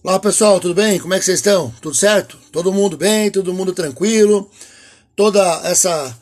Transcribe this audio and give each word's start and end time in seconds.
Olá 0.00 0.20
pessoal, 0.20 0.60
tudo 0.60 0.74
bem? 0.74 0.96
Como 1.00 1.12
é 1.12 1.18
que 1.18 1.24
vocês 1.24 1.40
estão? 1.40 1.74
Tudo 1.80 1.96
certo? 1.96 2.38
Todo 2.52 2.72
mundo 2.72 2.96
bem? 2.96 3.32
Todo 3.32 3.52
mundo 3.52 3.72
tranquilo? 3.72 4.48
Toda 5.16 5.40
essa 5.64 6.16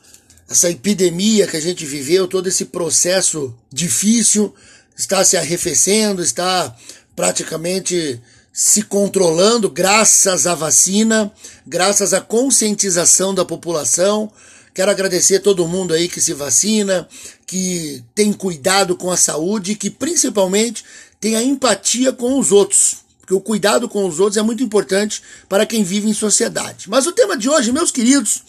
essa 0.48 0.70
epidemia 0.70 1.46
que 1.46 1.58
a 1.58 1.60
gente 1.60 1.84
viveu, 1.84 2.26
todo 2.26 2.48
esse 2.48 2.64
processo 2.64 3.54
difícil 3.70 4.54
está 4.96 5.22
se 5.22 5.36
arrefecendo, 5.36 6.22
está 6.22 6.74
praticamente 7.14 8.18
se 8.50 8.80
controlando 8.80 9.68
graças 9.68 10.46
à 10.46 10.54
vacina, 10.54 11.30
graças 11.66 12.14
à 12.14 12.20
conscientização 12.22 13.34
da 13.34 13.44
população. 13.44 14.32
Quero 14.72 14.90
agradecer 14.90 15.36
a 15.36 15.40
todo 15.40 15.68
mundo 15.68 15.92
aí 15.92 16.08
que 16.08 16.22
se 16.22 16.32
vacina, 16.32 17.06
que 17.46 18.02
tem 18.14 18.32
cuidado 18.32 18.96
com 18.96 19.10
a 19.10 19.18
saúde, 19.18 19.74
que 19.74 19.90
principalmente 19.90 20.82
tem 21.20 21.36
a 21.36 21.42
empatia 21.42 22.10
com 22.10 22.38
os 22.38 22.50
outros. 22.52 23.05
Porque 23.26 23.34
o 23.34 23.40
cuidado 23.40 23.88
com 23.88 24.06
os 24.06 24.20
outros 24.20 24.36
é 24.36 24.42
muito 24.42 24.62
importante 24.62 25.20
para 25.48 25.66
quem 25.66 25.82
vive 25.82 26.08
em 26.08 26.14
sociedade. 26.14 26.88
Mas 26.88 27.08
o 27.08 27.12
tema 27.12 27.36
de 27.36 27.48
hoje, 27.48 27.72
meus 27.72 27.90
queridos, 27.90 28.40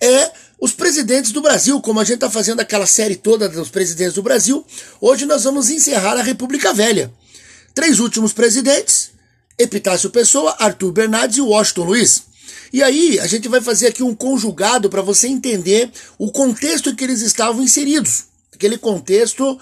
é 0.00 0.30
os 0.60 0.72
presidentes 0.72 1.32
do 1.32 1.42
Brasil. 1.42 1.80
Como 1.80 1.98
a 1.98 2.04
gente 2.04 2.14
está 2.14 2.30
fazendo 2.30 2.60
aquela 2.60 2.86
série 2.86 3.16
toda 3.16 3.48
dos 3.48 3.70
presidentes 3.70 4.14
do 4.14 4.22
Brasil, 4.22 4.64
hoje 5.00 5.26
nós 5.26 5.42
vamos 5.42 5.68
encerrar 5.68 6.16
a 6.16 6.22
República 6.22 6.72
Velha. 6.72 7.12
Três 7.74 7.98
últimos 7.98 8.32
presidentes: 8.32 9.10
Epitácio 9.58 10.10
Pessoa, 10.10 10.54
Arthur 10.60 10.92
Bernardes 10.92 11.38
e 11.38 11.40
Washington 11.40 11.84
Luiz. 11.86 12.22
E 12.72 12.84
aí, 12.84 13.18
a 13.18 13.26
gente 13.26 13.48
vai 13.48 13.60
fazer 13.60 13.88
aqui 13.88 14.04
um 14.04 14.14
conjugado 14.14 14.88
para 14.88 15.02
você 15.02 15.26
entender 15.26 15.90
o 16.16 16.30
contexto 16.30 16.90
em 16.90 16.94
que 16.94 17.02
eles 17.02 17.20
estavam 17.20 17.64
inseridos. 17.64 18.26
Aquele 18.54 18.78
contexto 18.78 19.58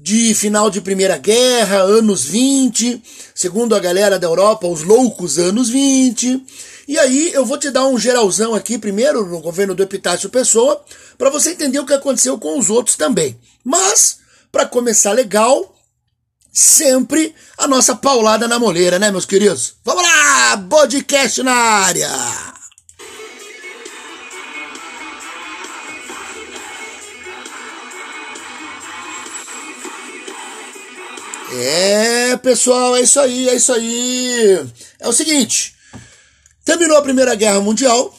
de 0.00 0.34
final 0.34 0.70
de 0.70 0.80
Primeira 0.80 1.18
Guerra, 1.18 1.82
anos 1.82 2.24
20, 2.24 3.02
segundo 3.34 3.74
a 3.74 3.78
galera 3.78 4.18
da 4.18 4.26
Europa, 4.26 4.66
os 4.66 4.82
loucos 4.82 5.38
anos 5.38 5.68
20. 5.68 6.42
E 6.88 6.98
aí 6.98 7.30
eu 7.34 7.44
vou 7.44 7.58
te 7.58 7.70
dar 7.70 7.86
um 7.86 7.98
geralzão 7.98 8.54
aqui, 8.54 8.78
primeiro 8.78 9.26
no 9.26 9.40
governo 9.40 9.74
do 9.74 9.82
Epitácio 9.82 10.30
Pessoa, 10.30 10.82
para 11.18 11.28
você 11.28 11.50
entender 11.50 11.78
o 11.78 11.86
que 11.86 11.92
aconteceu 11.92 12.38
com 12.38 12.58
os 12.58 12.70
outros 12.70 12.96
também. 12.96 13.38
Mas, 13.62 14.18
para 14.50 14.64
começar 14.64 15.12
legal, 15.12 15.76
sempre 16.50 17.34
a 17.58 17.68
nossa 17.68 17.94
paulada 17.94 18.48
na 18.48 18.58
moleira, 18.58 18.98
né, 18.98 19.10
meus 19.10 19.26
queridos? 19.26 19.74
Vamos 19.84 20.02
lá! 20.02 20.56
Podcast 20.68 21.42
na 21.42 21.52
área! 21.52 22.59
É, 31.52 32.36
pessoal, 32.36 32.94
é 32.96 33.02
isso 33.02 33.18
aí, 33.18 33.48
é 33.48 33.56
isso 33.56 33.72
aí. 33.72 34.66
É 35.00 35.08
o 35.08 35.12
seguinte: 35.12 35.74
terminou 36.64 36.96
a 36.96 37.02
Primeira 37.02 37.34
Guerra 37.34 37.60
Mundial, 37.60 38.14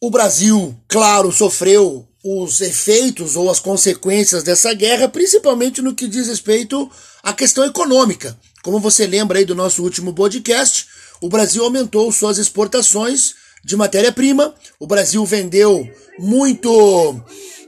o 0.00 0.10
Brasil, 0.10 0.76
claro, 0.86 1.32
sofreu 1.32 2.06
os 2.22 2.60
efeitos 2.60 3.34
ou 3.36 3.50
as 3.50 3.58
consequências 3.58 4.42
dessa 4.42 4.72
guerra, 4.74 5.08
principalmente 5.08 5.82
no 5.82 5.94
que 5.94 6.06
diz 6.06 6.28
respeito 6.28 6.90
à 7.22 7.32
questão 7.32 7.64
econômica. 7.64 8.38
Como 8.62 8.78
você 8.78 9.06
lembra 9.06 9.38
aí 9.38 9.44
do 9.44 9.54
nosso 9.54 9.82
último 9.82 10.12
podcast, 10.12 10.86
o 11.20 11.28
Brasil 11.28 11.64
aumentou 11.64 12.12
suas 12.12 12.38
exportações 12.38 13.34
de 13.64 13.76
matéria-prima, 13.76 14.54
o 14.78 14.86
Brasil 14.86 15.24
vendeu 15.24 15.88
muito 16.18 17.20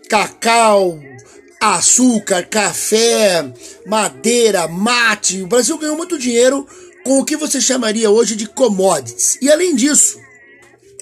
cacau, 0.08 1.00
açúcar, 1.61 2.44
café, 2.44 3.53
madeira, 3.86 4.66
mate. 4.66 5.42
O 5.42 5.47
Brasil 5.47 5.77
ganhou 5.77 5.97
muito 5.97 6.19
dinheiro 6.19 6.67
com 7.05 7.20
o 7.20 7.25
que 7.25 7.36
você 7.36 7.61
chamaria 7.61 8.11
hoje 8.11 8.34
de 8.34 8.47
commodities. 8.47 9.36
E 9.42 9.50
além 9.50 9.77
disso, 9.77 10.19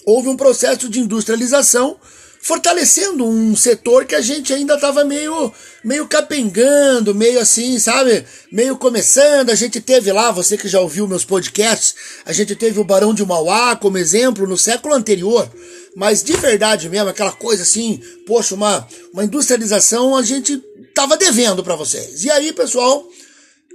houve 0.05 0.29
um 0.29 0.37
processo 0.37 0.89
de 0.89 0.99
industrialização 0.99 1.97
fortalecendo 2.41 3.27
um 3.27 3.55
setor 3.55 4.05
que 4.05 4.15
a 4.15 4.21
gente 4.21 4.53
ainda 4.55 4.75
estava 4.75 5.05
meio, 5.05 5.53
meio 5.85 6.07
capengando, 6.07 7.15
meio 7.15 7.41
assim, 7.41 7.79
sabe? 7.79 8.25
Meio 8.51 8.77
começando. 8.77 9.51
A 9.51 9.55
gente 9.55 9.81
teve 9.81 10.13
lá, 10.13 10.31
você 10.31 10.57
que 10.57 10.69
já 10.69 10.81
ouviu 10.81 11.07
meus 11.07 11.25
podcasts, 11.25 11.95
a 12.25 12.33
gente 12.33 12.55
teve 12.55 12.81
o 12.81 12.85
Barão 12.85 13.13
de 13.13 13.25
Mauá 13.25 13.77
como 13.77 13.99
exemplo 13.99 14.47
no 14.47 14.57
século 14.57 14.95
anterior. 14.95 15.51
Mas 15.99 16.23
de 16.23 16.33
verdade 16.35 16.89
mesmo, 16.89 17.09
aquela 17.09 17.33
coisa 17.33 17.65
assim, 17.65 18.01
poxa, 18.25 18.55
uma, 18.55 18.87
uma 19.13 19.25
industrialização 19.25 20.15
a 20.15 20.23
gente 20.23 20.57
tava 20.95 21.17
devendo 21.17 21.65
para 21.65 21.75
vocês. 21.75 22.23
E 22.23 22.31
aí, 22.31 22.53
pessoal, 22.53 23.05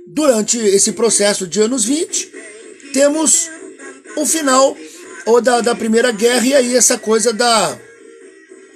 durante 0.07 0.57
esse 0.57 0.93
processo 0.93 1.45
de 1.45 1.59
anos 1.59 1.83
20, 1.83 2.31
temos 2.93 3.49
o 4.15 4.25
final 4.25 4.73
ou 5.25 5.41
da, 5.41 5.59
da 5.59 5.75
Primeira 5.75 6.13
Guerra 6.13 6.47
e 6.47 6.53
aí 6.53 6.77
essa 6.77 6.97
coisa 6.97 7.33
da 7.33 7.77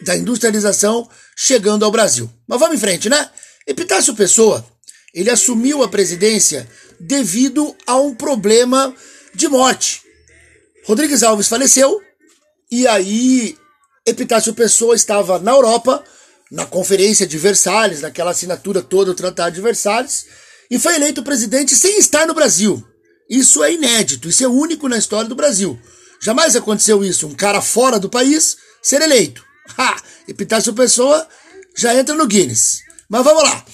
da 0.01 0.17
industrialização 0.17 1.09
chegando 1.33 1.85
ao 1.85 1.91
Brasil. 1.91 2.29
Mas 2.45 2.59
vamos 2.59 2.75
em 2.75 2.79
frente, 2.81 3.07
né? 3.09 3.29
Epitácio 3.65 4.13
Pessoa, 4.13 4.65
ele 5.13 5.29
assumiu 5.29 5.83
a 5.83 5.87
presidência 5.87 6.67
devido 6.99 7.73
a 7.87 7.97
um 7.97 8.13
problema 8.13 8.93
de 9.33 9.47
morte. 9.47 10.01
Rodrigues 10.85 11.23
Alves 11.23 11.47
faleceu 11.47 12.05
e 12.71 12.87
aí 12.87 13.57
Epitácio 14.05 14.53
Pessoa 14.53 14.95
estava 14.95 15.39
na 15.39 15.51
Europa, 15.51 16.03
na 16.51 16.65
Conferência 16.65 17.27
de 17.27 17.37
Versalhes, 17.37 18.01
naquela 18.01 18.31
assinatura 18.31 18.81
toda 18.81 19.11
do 19.11 19.15
Tratado 19.15 19.55
de 19.55 19.61
Versalhes, 19.61 20.25
e 20.69 20.77
foi 20.77 20.95
eleito 20.95 21.23
presidente 21.23 21.75
sem 21.75 21.97
estar 21.97 22.25
no 22.25 22.33
Brasil. 22.33 22.83
Isso 23.29 23.63
é 23.63 23.73
inédito, 23.73 24.29
isso 24.29 24.43
é 24.43 24.47
único 24.47 24.87
na 24.87 24.97
história 24.97 25.27
do 25.27 25.35
Brasil. 25.35 25.79
Jamais 26.21 26.55
aconteceu 26.55 27.03
isso, 27.03 27.27
um 27.27 27.35
cara 27.35 27.61
fora 27.61 27.99
do 27.99 28.09
país 28.09 28.57
ser 28.81 29.01
eleito. 29.01 29.45
Ha! 29.77 30.01
Epitácio 30.27 30.73
Pessoa 30.73 31.27
já 31.75 31.93
entra 31.93 32.15
no 32.15 32.25
Guinness. 32.25 32.81
Mas 33.09 33.23
vamos 33.23 33.43
lá. 33.43 33.65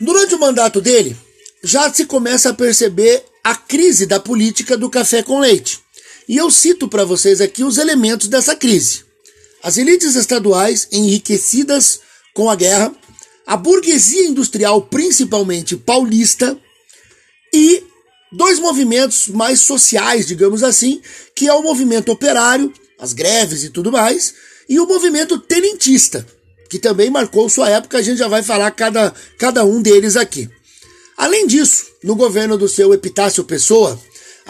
Durante 0.00 0.34
o 0.34 0.40
mandato 0.40 0.80
dele, 0.80 1.16
já 1.62 1.92
se 1.92 2.04
começa 2.06 2.50
a 2.50 2.54
perceber 2.54 3.24
a 3.44 3.54
crise 3.54 4.06
da 4.06 4.18
política 4.18 4.76
do 4.76 4.90
café 4.90 5.22
com 5.22 5.40
leite. 5.40 5.79
E 6.30 6.36
eu 6.36 6.48
cito 6.48 6.86
para 6.86 7.04
vocês 7.04 7.40
aqui 7.40 7.64
os 7.64 7.76
elementos 7.76 8.28
dessa 8.28 8.54
crise. 8.54 9.02
As 9.64 9.76
elites 9.76 10.14
estaduais 10.14 10.86
enriquecidas 10.92 11.98
com 12.32 12.48
a 12.48 12.54
guerra, 12.54 12.94
a 13.44 13.56
burguesia 13.56 14.28
industrial, 14.28 14.80
principalmente 14.82 15.76
paulista, 15.76 16.56
e 17.52 17.82
dois 18.30 18.60
movimentos 18.60 19.26
mais 19.26 19.62
sociais, 19.62 20.24
digamos 20.24 20.62
assim, 20.62 21.02
que 21.34 21.48
é 21.48 21.52
o 21.52 21.64
movimento 21.64 22.12
operário, 22.12 22.72
as 22.96 23.12
greves 23.12 23.64
e 23.64 23.70
tudo 23.70 23.90
mais, 23.90 24.32
e 24.68 24.78
o 24.78 24.86
movimento 24.86 25.36
tenentista, 25.36 26.24
que 26.68 26.78
também 26.78 27.10
marcou 27.10 27.48
sua 27.48 27.68
época, 27.70 27.98
a 27.98 28.02
gente 28.02 28.18
já 28.18 28.28
vai 28.28 28.44
falar 28.44 28.70
cada, 28.70 29.12
cada 29.36 29.64
um 29.64 29.82
deles 29.82 30.14
aqui. 30.16 30.48
Além 31.16 31.48
disso, 31.48 31.86
no 32.04 32.14
governo 32.14 32.56
do 32.56 32.68
seu 32.68 32.94
Epitácio 32.94 33.42
Pessoa, 33.42 34.00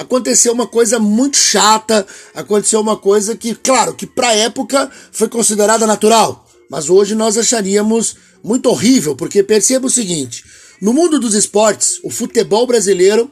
aconteceu 0.01 0.55
uma 0.55 0.67
coisa 0.67 0.99
muito 0.99 1.37
chata, 1.37 2.07
aconteceu 2.35 2.81
uma 2.81 2.97
coisa 2.97 3.37
que, 3.37 3.55
claro, 3.55 3.95
que 3.95 4.07
para 4.07 4.35
época 4.35 4.91
foi 5.13 5.29
considerada 5.29 5.87
natural, 5.87 6.47
mas 6.71 6.89
hoje 6.89 7.15
nós 7.15 7.37
acharíamos 7.37 8.17
muito 8.43 8.71
horrível, 8.71 9.15
porque 9.15 9.43
perceba 9.43 9.87
o 9.87 9.91
seguinte: 9.91 10.43
no 10.81 10.95
mundo 10.95 11.21
dos 11.21 11.35
esportes, 11.35 12.01
o 12.03 12.09
futebol 12.09 12.67
brasileiro 12.67 13.31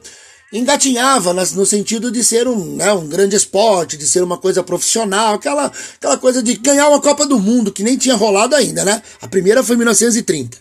engatinhava 0.53 1.33
no 1.33 1.65
sentido 1.65 2.11
de 2.11 2.23
ser 2.23 2.47
um, 2.47 2.75
né, 2.75 2.93
um 2.93 3.07
grande 3.07 3.35
esporte, 3.35 3.97
de 3.97 4.07
ser 4.07 4.21
uma 4.21 4.37
coisa 4.37 4.61
profissional, 4.61 5.35
aquela, 5.35 5.71
aquela 5.95 6.17
coisa 6.17 6.41
de 6.43 6.53
ganhar 6.55 6.87
uma 6.89 7.01
Copa 7.01 7.25
do 7.25 7.39
Mundo, 7.39 7.71
que 7.71 7.83
nem 7.83 7.97
tinha 7.97 8.15
rolado 8.15 8.55
ainda, 8.55 8.85
né? 8.85 9.01
A 9.21 9.27
primeira 9.27 9.63
foi 9.63 9.75
em 9.75 9.79
1930. 9.79 10.57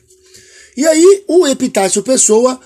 E 0.75 0.87
aí 0.87 1.25
o 1.27 1.47
Epitácio 1.47 2.03
Pessoa 2.03 2.59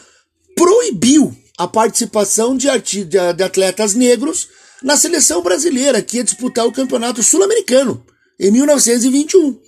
proibiu 0.55 1.37
a 1.63 1.69
participação 1.69 2.57
de, 2.57 2.67
de 3.05 3.19
atletas 3.19 3.95
negros 3.95 4.49
na 4.83 4.97
seleção 4.97 5.43
brasileira, 5.43 6.03
que 6.03 6.17
ia 6.17 6.25
disputar 6.25 6.67
o 6.67 6.73
campeonato 6.73 7.23
sul-americano 7.23 8.05
em 8.39 8.51
1921. 8.51 9.61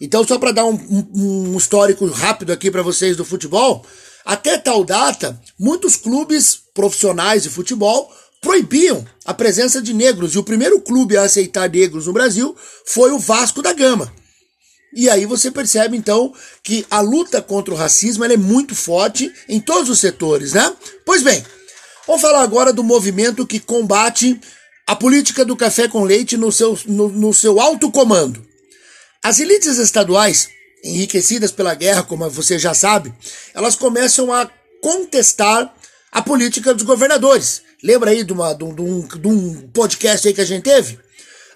Então, 0.00 0.26
só 0.26 0.38
para 0.38 0.52
dar 0.52 0.64
um, 0.64 0.72
um, 0.72 1.52
um 1.52 1.56
histórico 1.58 2.06
rápido 2.06 2.50
aqui 2.50 2.70
para 2.70 2.82
vocês 2.82 3.14
do 3.14 3.26
futebol, 3.26 3.84
até 4.24 4.56
tal 4.56 4.84
data, 4.84 5.38
muitos 5.58 5.96
clubes 5.96 6.60
profissionais 6.72 7.42
de 7.42 7.50
futebol 7.50 8.10
proibiam 8.40 9.04
a 9.26 9.34
presença 9.34 9.82
de 9.82 9.92
negros 9.92 10.34
e 10.34 10.38
o 10.38 10.44
primeiro 10.44 10.80
clube 10.80 11.14
a 11.14 11.24
aceitar 11.24 11.68
negros 11.68 12.06
no 12.06 12.14
Brasil 12.14 12.56
foi 12.86 13.12
o 13.12 13.18
Vasco 13.18 13.60
da 13.60 13.74
Gama. 13.74 14.10
E 14.94 15.10
aí 15.10 15.26
você 15.26 15.50
percebe 15.50 15.96
então 15.96 16.32
que 16.62 16.86
a 16.90 17.00
luta 17.00 17.42
contra 17.42 17.74
o 17.74 17.76
racismo 17.76 18.24
é 18.24 18.36
muito 18.36 18.74
forte 18.74 19.32
em 19.48 19.60
todos 19.60 19.90
os 19.90 19.98
setores, 19.98 20.52
né? 20.52 20.74
Pois 21.04 21.22
bem, 21.22 21.44
vamos 22.06 22.22
falar 22.22 22.42
agora 22.42 22.72
do 22.72 22.84
movimento 22.84 23.46
que 23.46 23.58
combate 23.58 24.40
a 24.86 24.94
política 24.94 25.44
do 25.44 25.56
café 25.56 25.88
com 25.88 26.04
leite 26.04 26.36
no 26.36 26.52
seu, 26.52 26.78
no, 26.86 27.08
no 27.08 27.34
seu 27.34 27.60
alto 27.60 27.90
comando. 27.90 28.44
As 29.22 29.40
elites 29.40 29.78
estaduais 29.78 30.48
enriquecidas 30.84 31.50
pela 31.50 31.74
guerra, 31.74 32.02
como 32.02 32.28
você 32.28 32.58
já 32.58 32.74
sabe, 32.74 33.12
elas 33.54 33.74
começam 33.74 34.32
a 34.32 34.48
contestar 34.82 35.74
a 36.12 36.22
política 36.22 36.74
dos 36.74 36.84
governadores. 36.84 37.62
Lembra 37.82 38.10
aí 38.10 38.22
de, 38.22 38.32
uma, 38.32 38.52
de, 38.52 38.64
um, 38.64 39.06
de 39.06 39.26
um 39.26 39.68
podcast 39.68 40.28
aí 40.28 40.34
que 40.34 40.40
a 40.40 40.46
gente 40.46 40.62
teve? 40.62 40.98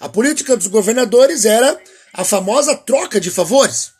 A 0.00 0.08
política 0.08 0.56
dos 0.56 0.67
governadores 0.67 1.44
era 1.44 1.79
a 2.12 2.25
famosa 2.25 2.75
troca 2.76 3.20
de 3.20 3.31
favores. 3.31 3.93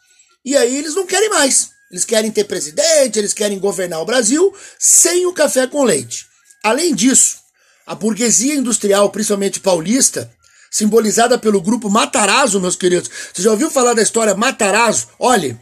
E 0.45 0.57
aí 0.57 0.77
eles 0.77 0.95
não 0.95 1.07
querem 1.07 1.29
mais. 1.29 1.71
Eles 1.91 2.05
querem 2.05 2.31
ter 2.31 2.45
presidente, 2.45 3.19
eles 3.19 3.33
querem 3.33 3.59
governar 3.59 4.01
o 4.01 4.05
Brasil 4.05 4.55
sem 4.79 5.27
o 5.27 5.33
café 5.33 5.67
com 5.67 5.85
leite. 5.85 6.27
Além 6.63 6.95
disso, 6.95 7.39
a 7.87 7.95
burguesia 7.95 8.55
industrial, 8.55 9.09
principalmente 9.11 9.61
paulista, 9.61 10.31
simbolizada 10.71 11.39
pelo 11.39 11.61
grupo 11.61 11.89
Matarazzo, 11.89 12.61
meus 12.61 12.77
queridos. 12.77 13.11
Você 13.33 13.43
já 13.43 13.51
ouviu 13.51 13.71
falar 13.71 13.95
da 13.95 14.03
história 14.03 14.35
Matarazzo? 14.35 15.09
Olha, 15.19 15.59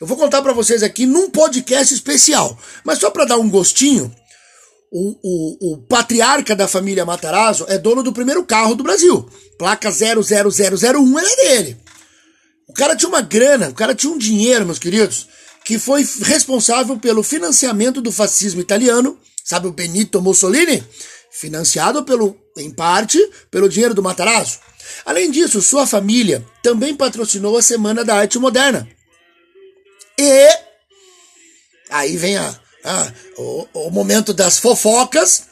eu 0.00 0.06
vou 0.06 0.16
contar 0.16 0.42
para 0.42 0.52
vocês 0.52 0.82
aqui 0.82 1.06
num 1.06 1.30
podcast 1.30 1.94
especial, 1.94 2.58
mas 2.84 2.98
só 2.98 3.10
para 3.10 3.24
dar 3.24 3.38
um 3.38 3.48
gostinho, 3.48 4.14
o, 4.92 5.16
o, 5.22 5.72
o, 5.72 5.78
patriarca 5.78 6.54
da 6.56 6.66
família 6.66 7.04
Matarazzo 7.04 7.64
é 7.68 7.78
dono 7.78 8.02
do 8.02 8.12
primeiro 8.12 8.44
carro 8.44 8.74
do 8.74 8.82
Brasil. 8.82 9.28
Placa 9.56 9.88
00001 9.90 11.18
era 11.18 11.36
dele. 11.36 11.76
O 12.70 12.72
cara 12.72 12.94
tinha 12.94 13.08
uma 13.08 13.20
grana, 13.20 13.68
o 13.68 13.74
cara 13.74 13.96
tinha 13.96 14.12
um 14.12 14.16
dinheiro, 14.16 14.64
meus 14.64 14.78
queridos, 14.78 15.26
que 15.64 15.76
foi 15.76 16.06
responsável 16.22 16.96
pelo 17.00 17.20
financiamento 17.20 18.00
do 18.00 18.12
fascismo 18.12 18.60
italiano, 18.60 19.18
sabe 19.44 19.66
o 19.66 19.72
Benito 19.72 20.22
Mussolini? 20.22 20.80
Financiado 21.32 22.04
pelo, 22.04 22.36
em 22.56 22.70
parte 22.70 23.18
pelo 23.50 23.68
dinheiro 23.68 23.92
do 23.92 24.04
Matarazzo. 24.04 24.60
Além 25.04 25.32
disso, 25.32 25.60
sua 25.60 25.84
família 25.84 26.46
também 26.62 26.94
patrocinou 26.94 27.58
a 27.58 27.62
Semana 27.62 28.04
da 28.04 28.14
Arte 28.14 28.38
Moderna. 28.38 28.88
E 30.16 30.48
aí 31.90 32.16
vem 32.16 32.36
a, 32.36 32.60
a 32.84 33.12
o, 33.36 33.66
o 33.74 33.90
momento 33.90 34.32
das 34.32 34.60
fofocas. 34.60 35.42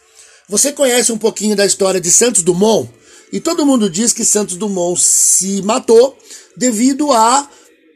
Você 0.48 0.72
conhece 0.72 1.10
um 1.10 1.18
pouquinho 1.18 1.56
da 1.56 1.66
história 1.66 2.00
de 2.00 2.12
Santos 2.12 2.44
Dumont? 2.44 2.88
E 3.32 3.40
todo 3.40 3.66
mundo 3.66 3.90
diz 3.90 4.12
que 4.12 4.24
Santos 4.24 4.56
Dumont 4.56 5.00
se 5.02 5.60
matou 5.62 6.16
devido 6.58 7.12
à 7.12 7.48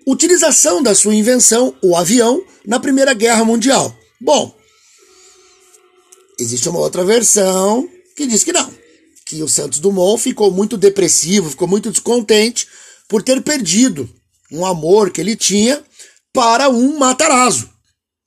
utilização 0.06 0.82
da 0.82 0.94
sua 0.94 1.14
invenção, 1.14 1.74
o 1.82 1.96
avião, 1.96 2.42
na 2.66 2.78
Primeira 2.78 3.12
Guerra 3.12 3.44
Mundial. 3.44 3.94
Bom, 4.20 4.56
existe 6.38 6.68
uma 6.68 6.78
outra 6.78 7.04
versão 7.04 7.88
que 8.16 8.26
diz 8.26 8.44
que 8.44 8.52
não, 8.52 8.72
que 9.26 9.42
o 9.42 9.48
Santos 9.48 9.80
Dumont 9.80 10.22
ficou 10.22 10.50
muito 10.50 10.76
depressivo, 10.76 11.50
ficou 11.50 11.66
muito 11.66 11.90
descontente 11.90 12.68
por 13.08 13.22
ter 13.22 13.42
perdido 13.42 14.08
um 14.50 14.64
amor 14.64 15.10
que 15.10 15.20
ele 15.20 15.34
tinha 15.34 15.82
para 16.32 16.68
um 16.68 16.98
Matarazzo. 16.98 17.68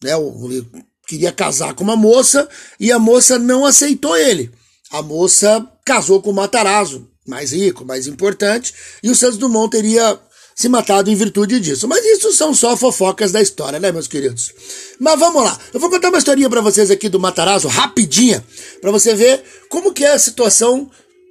Né? 0.04 0.12
Ele 0.14 0.68
queria 1.08 1.32
casar 1.32 1.74
com 1.74 1.84
uma 1.84 1.96
moça 1.96 2.48
e 2.80 2.92
a 2.92 3.00
moça 3.00 3.40
não 3.40 3.66
aceitou 3.66 4.18
ele. 4.18 4.52
A 4.92 5.02
moça 5.02 5.66
casou 5.86 6.22
com 6.22 6.32
o 6.32 6.34
Matarazzo, 6.34 7.10
mais 7.28 7.52
rico, 7.52 7.86
mais 7.86 8.08
importante, 8.08 8.74
e 9.02 9.10
o 9.10 9.16
Santos 9.16 9.38
Dumont 9.38 9.70
teria 9.70 10.20
se 10.56 10.70
matado 10.70 11.12
em 11.12 11.16
virtude 11.16 11.60
disso. 11.60 11.88
Mas 11.88 12.06
isso 12.06 12.32
são 12.32 12.54
só 12.54 12.78
fofocas 12.78 13.32
da 13.32 13.42
história, 13.42 13.80
né, 13.80 13.92
meus 13.92 14.08
queridos? 14.08 14.54
Mas 15.00 15.20
vamos 15.20 15.44
lá. 15.44 15.60
Eu 15.74 15.80
vou 15.80 15.90
contar 15.90 16.10
uma 16.10 16.18
historinha 16.18 16.50
para 16.50 16.62
vocês 16.62 16.90
aqui 16.90 17.10
do 17.10 17.20
Matarazzo, 17.20 17.68
rapidinha, 17.68 18.44
para 18.80 18.92
você 18.92 19.14
ver 19.14 19.44
como 19.70 19.94
que 19.94 20.06
é 20.06 20.14
a 20.14 20.20
situação 20.20 20.90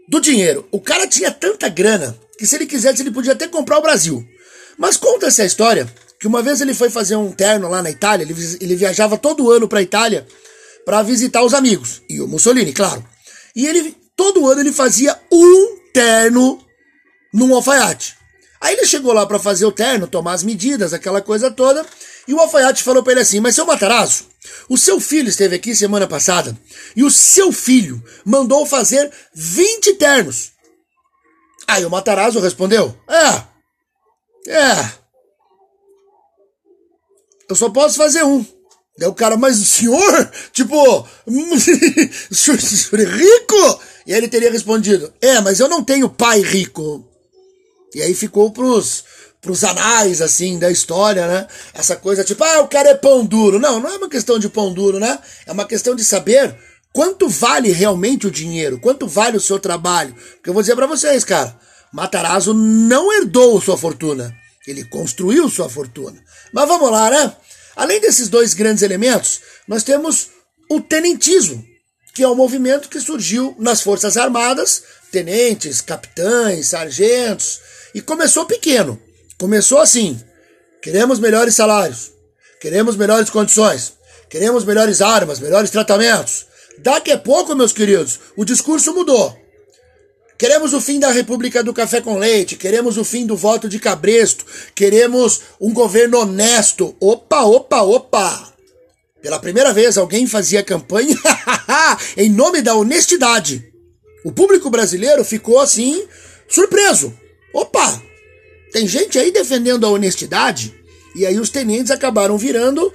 do 0.08 0.20
dinheiro. 0.20 0.69
O 0.70 0.81
cara 0.81 1.06
tinha 1.06 1.31
tanta 1.31 1.69
grana 1.69 2.14
que 2.38 2.47
se 2.47 2.55
ele 2.55 2.67
quisesse 2.67 3.02
ele 3.02 3.11
podia 3.11 3.32
até 3.32 3.49
comprar 3.49 3.79
o 3.79 3.82
Brasil. 3.82 4.23
Mas 4.76 4.97
conta 4.97 5.26
essa 5.26 5.44
história 5.44 5.88
que 6.20 6.26
uma 6.26 6.43
vez 6.43 6.61
ele 6.61 6.75
foi 6.75 6.90
fazer 6.90 7.17
um 7.17 7.32
terno 7.32 7.69
lá 7.69 7.82
na 7.82 7.90
Itália, 7.90 8.25
ele, 8.25 8.35
ele 8.61 8.76
viajava 8.76 9.17
todo 9.17 9.50
ano 9.50 9.69
para 9.69 9.82
Itália 9.82 10.26
para 10.85 11.02
visitar 11.02 11.43
os 11.43 11.55
amigos 11.55 12.02
e 12.08 12.20
o 12.20 12.29
Mussolini, 12.29 12.73
claro. 12.73 13.05
E 13.56 13.67
ele 13.67 13.97
todo 14.17 14.47
ano 14.50 14.61
ele 14.61 14.73
fazia 14.73 15.19
um 15.32 15.83
terno 15.94 16.62
num 17.32 17.55
alfaiate. 17.55 18.17
Aí 18.61 18.75
ele 18.75 18.87
chegou 18.87 19.12
lá 19.12 19.25
para 19.26 19.38
fazer 19.38 19.64
o 19.64 19.73
terno, 19.73 20.06
tomar 20.06 20.32
as 20.32 20.43
medidas, 20.43 20.93
aquela 20.93 21.23
coisa 21.23 21.50
toda, 21.50 21.87
e 22.26 22.35
o 22.35 22.41
alfaiate 22.41 22.82
falou 22.82 23.02
para 23.02 23.12
ele 23.12 23.20
assim: 23.20 23.41
Mas 23.41 23.55
seu 23.55 23.64
Matarazzo, 23.64 24.26
o 24.69 24.76
seu 24.76 25.00
filho 25.00 25.29
esteve 25.29 25.56
aqui 25.56 25.75
semana 25.75 26.06
passada 26.06 26.58
e 26.96 27.05
o 27.05 27.11
seu 27.11 27.52
filho 27.52 28.02
mandou 28.25 28.67
fazer 28.67 29.11
20 29.35 29.94
ternos. 29.94 30.52
Aí 31.67 31.85
o 31.85 31.91
Matarazzo 31.91 32.40
respondeu: 32.40 32.97
É, 33.08 34.50
é, 34.50 34.93
eu 37.49 37.55
só 37.55 37.70
posso 37.70 37.97
fazer 37.97 38.25
um. 38.25 38.44
Daí 38.97 39.08
o 39.08 39.14
cara, 39.14 39.37
mas 39.37 39.61
o 39.61 39.64
senhor, 39.64 40.31
tipo, 40.52 40.76
é 41.26 43.05
rico? 43.05 43.81
E 44.06 44.12
ele 44.12 44.28
teria 44.28 44.50
respondido: 44.50 45.12
É, 45.20 45.40
mas 45.40 45.60
eu 45.60 45.68
não 45.68 45.82
tenho 45.82 46.08
pai 46.08 46.40
rico. 46.40 47.08
E 47.94 48.02
aí 48.02 48.14
ficou 48.14 48.50
pros, 48.50 49.04
pros 49.40 49.62
anais, 49.62 50.20
assim, 50.20 50.58
da 50.58 50.70
história, 50.70 51.26
né? 51.26 51.46
Essa 51.72 51.94
coisa 51.94 52.24
tipo, 52.24 52.42
ah, 52.42 52.60
o 52.60 52.68
cara 52.68 52.90
é 52.90 52.94
pão 52.94 53.24
duro. 53.24 53.58
Não, 53.58 53.78
não 53.78 53.90
é 53.90 53.96
uma 53.96 54.08
questão 54.08 54.38
de 54.38 54.48
pão 54.48 54.72
duro, 54.72 54.98
né? 54.98 55.18
É 55.46 55.52
uma 55.52 55.64
questão 55.64 55.94
de 55.94 56.04
saber 56.04 56.56
quanto 56.92 57.28
vale 57.28 57.70
realmente 57.70 58.26
o 58.26 58.30
dinheiro, 58.30 58.80
quanto 58.80 59.06
vale 59.06 59.36
o 59.36 59.40
seu 59.40 59.58
trabalho. 59.58 60.14
Porque 60.14 60.50
eu 60.50 60.54
vou 60.54 60.62
dizer 60.62 60.74
para 60.74 60.86
vocês, 60.86 61.24
cara, 61.24 61.56
Matarazzo 61.92 62.52
não 62.52 63.12
herdou 63.12 63.60
sua 63.60 63.76
fortuna. 63.76 64.34
Ele 64.66 64.84
construiu 64.84 65.48
sua 65.48 65.68
fortuna. 65.68 66.20
Mas 66.52 66.66
vamos 66.66 66.90
lá, 66.90 67.10
né? 67.10 67.36
Além 67.76 68.00
desses 68.00 68.28
dois 68.28 68.54
grandes 68.54 68.82
elementos, 68.82 69.40
nós 69.68 69.82
temos 69.82 70.30
o 70.70 70.80
tenentismo, 70.80 71.64
que 72.14 72.22
é 72.22 72.28
um 72.28 72.37
movimento 72.37 72.88
que 72.88 73.00
surgiu 73.00 73.56
nas 73.58 73.82
Forças 73.82 74.16
Armadas, 74.16 74.84
tenentes, 75.11 75.81
capitães, 75.81 76.69
sargentos, 76.69 77.61
e 77.93 78.00
começou 78.00 78.46
pequeno. 78.46 79.00
Começou 79.37 79.78
assim: 79.78 80.19
queremos 80.81 81.19
melhores 81.19 81.56
salários, 81.56 82.12
queremos 82.61 82.96
melhores 82.96 83.28
condições, 83.28 83.94
queremos 84.31 84.64
melhores 84.64 85.02
armas, 85.02 85.40
melhores 85.40 85.70
tratamentos. 85.70 86.46
Daqui 86.78 87.11
a 87.11 87.19
pouco, 87.19 87.55
meus 87.55 87.72
queridos, 87.72 88.20
o 88.37 88.44
discurso 88.44 88.94
mudou. 88.94 89.37
Queremos 90.38 90.72
o 90.72 90.81
fim 90.81 90.99
da 90.99 91.11
República 91.11 91.62
do 91.62 91.72
Café 91.72 92.00
com 92.00 92.19
Leite, 92.19 92.56
queremos 92.56 92.96
o 92.96 93.05
fim 93.05 93.25
do 93.26 93.37
voto 93.37 93.69
de 93.69 93.78
cabresto, 93.78 94.44
queremos 94.75 95.40
um 95.61 95.72
governo 95.72 96.19
honesto. 96.19 96.96
Opa, 97.00 97.43
opa, 97.43 97.82
opa! 97.82 98.55
Pela 99.22 99.38
primeira 99.38 99.72
vez, 99.72 99.96
alguém 99.96 100.26
fazia 100.26 100.62
campanha 100.62 101.16
em 102.16 102.31
nome 102.31 102.62
da 102.62 102.75
honestidade. 102.75 103.72
O 104.25 104.32
público 104.32 104.71
brasileiro 104.71 105.25
ficou 105.25 105.61
assim, 105.61 106.06
surpreso. 106.49 107.12
Opa! 107.52 108.02
Tem 108.73 108.88
gente 108.88 109.18
aí 109.18 109.30
defendendo 109.30 109.87
a 109.87 109.90
honestidade? 109.90 110.75
E 111.14 111.25
aí 111.25 111.38
os 111.38 111.50
tenentes 111.50 111.90
acabaram 111.90 112.37
virando 112.37 112.92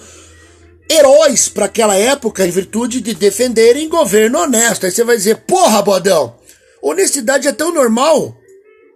heróis 0.90 1.48
para 1.48 1.66
aquela 1.66 1.96
época 1.96 2.46
em 2.46 2.52
virtude 2.52 3.00
de 3.00 3.14
defenderem 3.14 3.88
governo 3.88 4.40
honesto. 4.40 4.86
Aí 4.86 4.92
você 4.92 5.04
vai 5.04 5.16
dizer, 5.16 5.38
porra, 5.48 5.82
bodão, 5.82 6.36
honestidade 6.82 7.48
é 7.48 7.52
tão 7.52 7.74
normal 7.74 8.36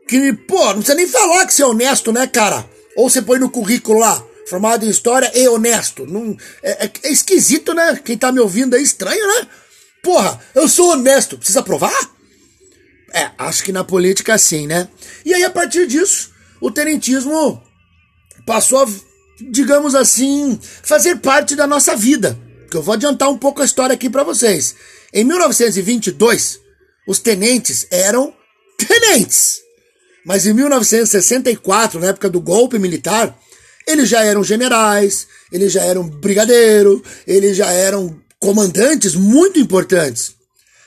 que, 0.07 0.33
pô, 0.33 0.65
não 0.65 0.75
precisa 0.75 0.95
nem 0.95 1.07
falar 1.07 1.45
que 1.45 1.53
você 1.53 1.61
é 1.61 1.65
honesto, 1.65 2.11
né, 2.11 2.27
cara? 2.27 2.67
Ou 2.97 3.09
você 3.09 3.21
põe 3.21 3.39
no 3.39 3.49
currículo 3.49 3.99
lá, 3.99 4.21
formado 4.47 4.85
em 4.85 4.89
história 4.89 5.31
e 5.33 5.47
honesto. 5.47 6.05
Não, 6.05 6.35
é, 6.61 6.85
é, 6.85 6.91
é, 7.03 7.11
esquisito, 7.11 7.73
né? 7.73 7.99
Quem 8.03 8.17
tá 8.17 8.31
me 8.31 8.39
ouvindo 8.39 8.75
é 8.75 8.81
estranho, 8.81 9.25
né? 9.25 9.47
Porra, 10.03 10.37
eu 10.53 10.67
sou 10.67 10.91
honesto. 10.91 11.37
Precisa 11.37 11.63
provar? 11.63 12.11
É, 13.13 13.31
acho 13.37 13.63
que 13.63 13.71
na 13.71 13.83
política 13.83 14.37
sim, 14.37 14.67
né? 14.67 14.89
E 15.23 15.33
aí, 15.33 15.43
a 15.43 15.49
partir 15.49 15.87
disso, 15.87 16.31
o 16.59 16.69
tenentismo 16.69 17.63
passou 18.45 18.83
a, 18.83 18.87
digamos 19.39 19.95
assim, 19.95 20.59
fazer 20.61 21.15
parte 21.17 21.55
da 21.55 21.65
nossa 21.65 21.95
vida. 21.95 22.37
Que 22.69 22.75
eu 22.75 22.83
vou 22.83 22.93
adiantar 22.93 23.29
um 23.29 23.37
pouco 23.37 23.61
a 23.61 23.65
história 23.65 23.93
aqui 23.93 24.09
para 24.09 24.23
vocês. 24.23 24.75
Em 25.13 25.23
1922, 25.23 26.59
os 27.07 27.19
tenentes 27.19 27.87
eram 27.89 28.33
tenentes. 28.77 29.61
Mas 30.25 30.45
em 30.45 30.53
1964, 30.53 31.99
na 31.99 32.07
época 32.07 32.29
do 32.29 32.41
golpe 32.41 32.77
militar, 32.77 33.37
eles 33.85 34.09
já 34.09 34.23
eram 34.23 34.43
generais, 34.43 35.27
eles 35.51 35.71
já 35.71 35.83
eram 35.83 36.07
brigadeiro, 36.07 37.03
eles 37.27 37.55
já 37.55 37.71
eram 37.71 38.22
comandantes 38.43 39.15
muito 39.15 39.57
importantes. 39.57 40.35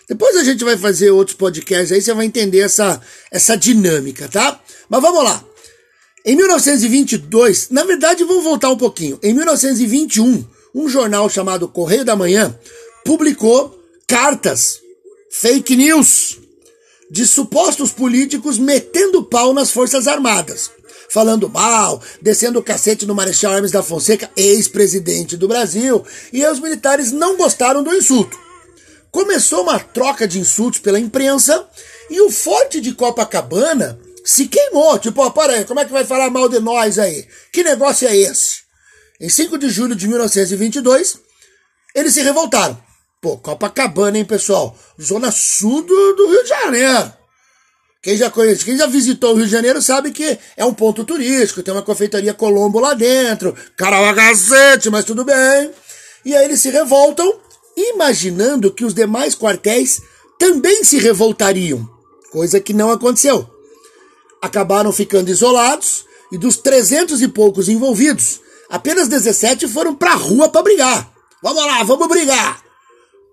Depois 0.07 0.37
a 0.37 0.45
gente 0.45 0.63
vai 0.63 0.77
fazer 0.77 1.11
outros 1.11 1.35
podcasts 1.35 1.91
aí, 1.91 2.03
você 2.03 2.13
vai 2.13 2.27
entender 2.27 2.61
essa, 2.61 3.01
essa 3.31 3.57
dinâmica, 3.57 4.29
tá? 4.29 4.61
Mas 4.91 5.01
vamos 5.01 5.25
lá. 5.25 5.43
Em 6.23 6.37
1922, 6.37 7.71
na 7.71 7.83
verdade, 7.85 8.25
vamos 8.25 8.45
voltar 8.45 8.69
um 8.69 8.77
pouquinho. 8.77 9.19
Em 9.23 9.33
1921, 9.33 10.45
um 10.75 10.87
jornal 10.87 11.31
chamado 11.31 11.67
Correio 11.67 12.05
da 12.05 12.15
Manhã 12.15 12.55
publicou 13.07 13.83
cartas, 14.07 14.79
fake 15.31 15.77
news, 15.77 16.39
de 17.11 17.27
supostos 17.27 17.91
políticos 17.91 18.59
metendo 18.59 19.25
pau 19.25 19.55
nas 19.55 19.71
Forças 19.71 20.07
Armadas 20.07 20.76
falando 21.09 21.49
mal, 21.49 22.03
descendo 22.21 22.59
o 22.59 22.63
cacete 22.63 23.07
no 23.07 23.15
Marechal 23.15 23.55
Hermes 23.55 23.71
da 23.71 23.83
Fonseca, 23.83 24.31
ex-presidente 24.37 25.37
do 25.37 25.49
Brasil, 25.49 26.05
e 26.33 26.45
os 26.45 26.61
militares 26.61 27.13
não 27.13 27.37
gostaram 27.37 27.83
do 27.83 27.95
insulto. 27.95 28.39
começou 29.11 29.63
uma 29.63 29.79
troca 29.79 30.29
de 30.29 30.39
insultos 30.39 30.81
pela 30.81 31.01
imprensa 31.01 31.67
e 32.11 32.21
o 32.21 32.31
forte 32.31 32.81
de 32.81 32.93
Copacabana 32.93 33.99
se 34.25 34.47
queimou. 34.47 34.99
Tipo, 34.99 35.23
ó, 35.23 35.31
para 35.31 35.55
aí, 35.55 35.65
como 35.65 35.81
é 35.81 35.85
que 35.85 35.93
vai 35.93 36.05
falar 36.05 36.29
mal 36.31 36.49
de 36.49 36.61
nós 36.61 36.99
aí? 36.99 37.27
Que 37.53 37.63
negócio 37.63 38.07
é 38.07 38.15
esse? 38.15 38.67
Em 39.21 39.29
5 39.31 39.57
de 39.57 39.71
julho 39.71 39.95
de 39.95 40.07
1922, 40.07 41.19
eles 41.95 42.13
se 42.13 42.21
revoltaram. 42.21 42.79
Pô, 43.23 43.39
Copacabana, 43.39 44.19
hein, 44.19 44.25
pessoal? 44.25 44.77
Zona 45.01 45.31
sul 45.31 45.83
do, 45.83 46.13
do 46.15 46.29
Rio 46.29 46.43
de 46.43 46.49
Janeiro. 46.49 47.13
Quem 48.07 48.17
já 48.17 48.31
conhece, 48.31 48.65
quem 48.65 48.77
já 48.77 48.87
visitou 48.87 49.33
o 49.33 49.35
Rio 49.35 49.47
de 49.47 49.51
Janeiro 49.51 49.83
sabe 49.83 50.13
que 50.13 50.39
é 50.57 50.65
um 50.65 50.73
ponto 50.73 51.03
turístico, 51.03 51.61
tem 51.61 51.75
uma 51.75 51.83
confeitaria 51.83 52.33
Colombo 52.33 52.79
lá 52.79 52.95
dentro, 52.95 53.53
cara 53.77 54.15
cacete, 54.15 54.89
mas 54.89 55.05
tudo 55.05 55.25
bem. 55.25 55.73
E 56.25 56.33
aí 56.33 56.45
eles 56.45 56.61
se 56.61 56.71
revoltam, 56.71 57.41
imaginando 57.77 58.73
que 58.73 58.85
os 58.85 58.95
demais 58.95 59.35
quartéis 59.35 60.01
também 60.39 60.85
se 60.85 61.01
revoltariam, 61.01 61.85
coisa 62.31 62.61
que 62.61 62.73
não 62.73 62.93
aconteceu. 62.93 63.45
Acabaram 64.41 64.93
ficando 64.93 65.29
isolados 65.29 66.05
e 66.31 66.39
dos 66.39 66.59
300 66.59 67.21
e 67.23 67.27
poucos 67.27 67.69
envolvidos, 67.69 68.41
apenas 68.71 69.09
17 69.09 69.67
foram 69.67 69.97
pra 69.97 70.15
rua 70.15 70.49
para 70.49 70.63
brigar. 70.63 71.13
Vamos 71.43 71.67
lá, 71.67 71.83
vamos 71.83 72.07
brigar. 72.07 72.63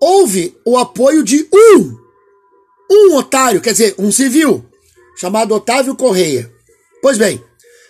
Houve 0.00 0.58
o 0.64 0.76
apoio 0.76 1.22
de 1.22 1.48
um, 1.54 2.03
um 2.90 3.16
otário, 3.16 3.60
quer 3.60 3.72
dizer, 3.72 3.94
um 3.98 4.10
civil, 4.10 4.64
chamado 5.16 5.54
Otávio 5.54 5.94
Correia. 5.96 6.50
Pois 7.00 7.18
bem, 7.18 7.42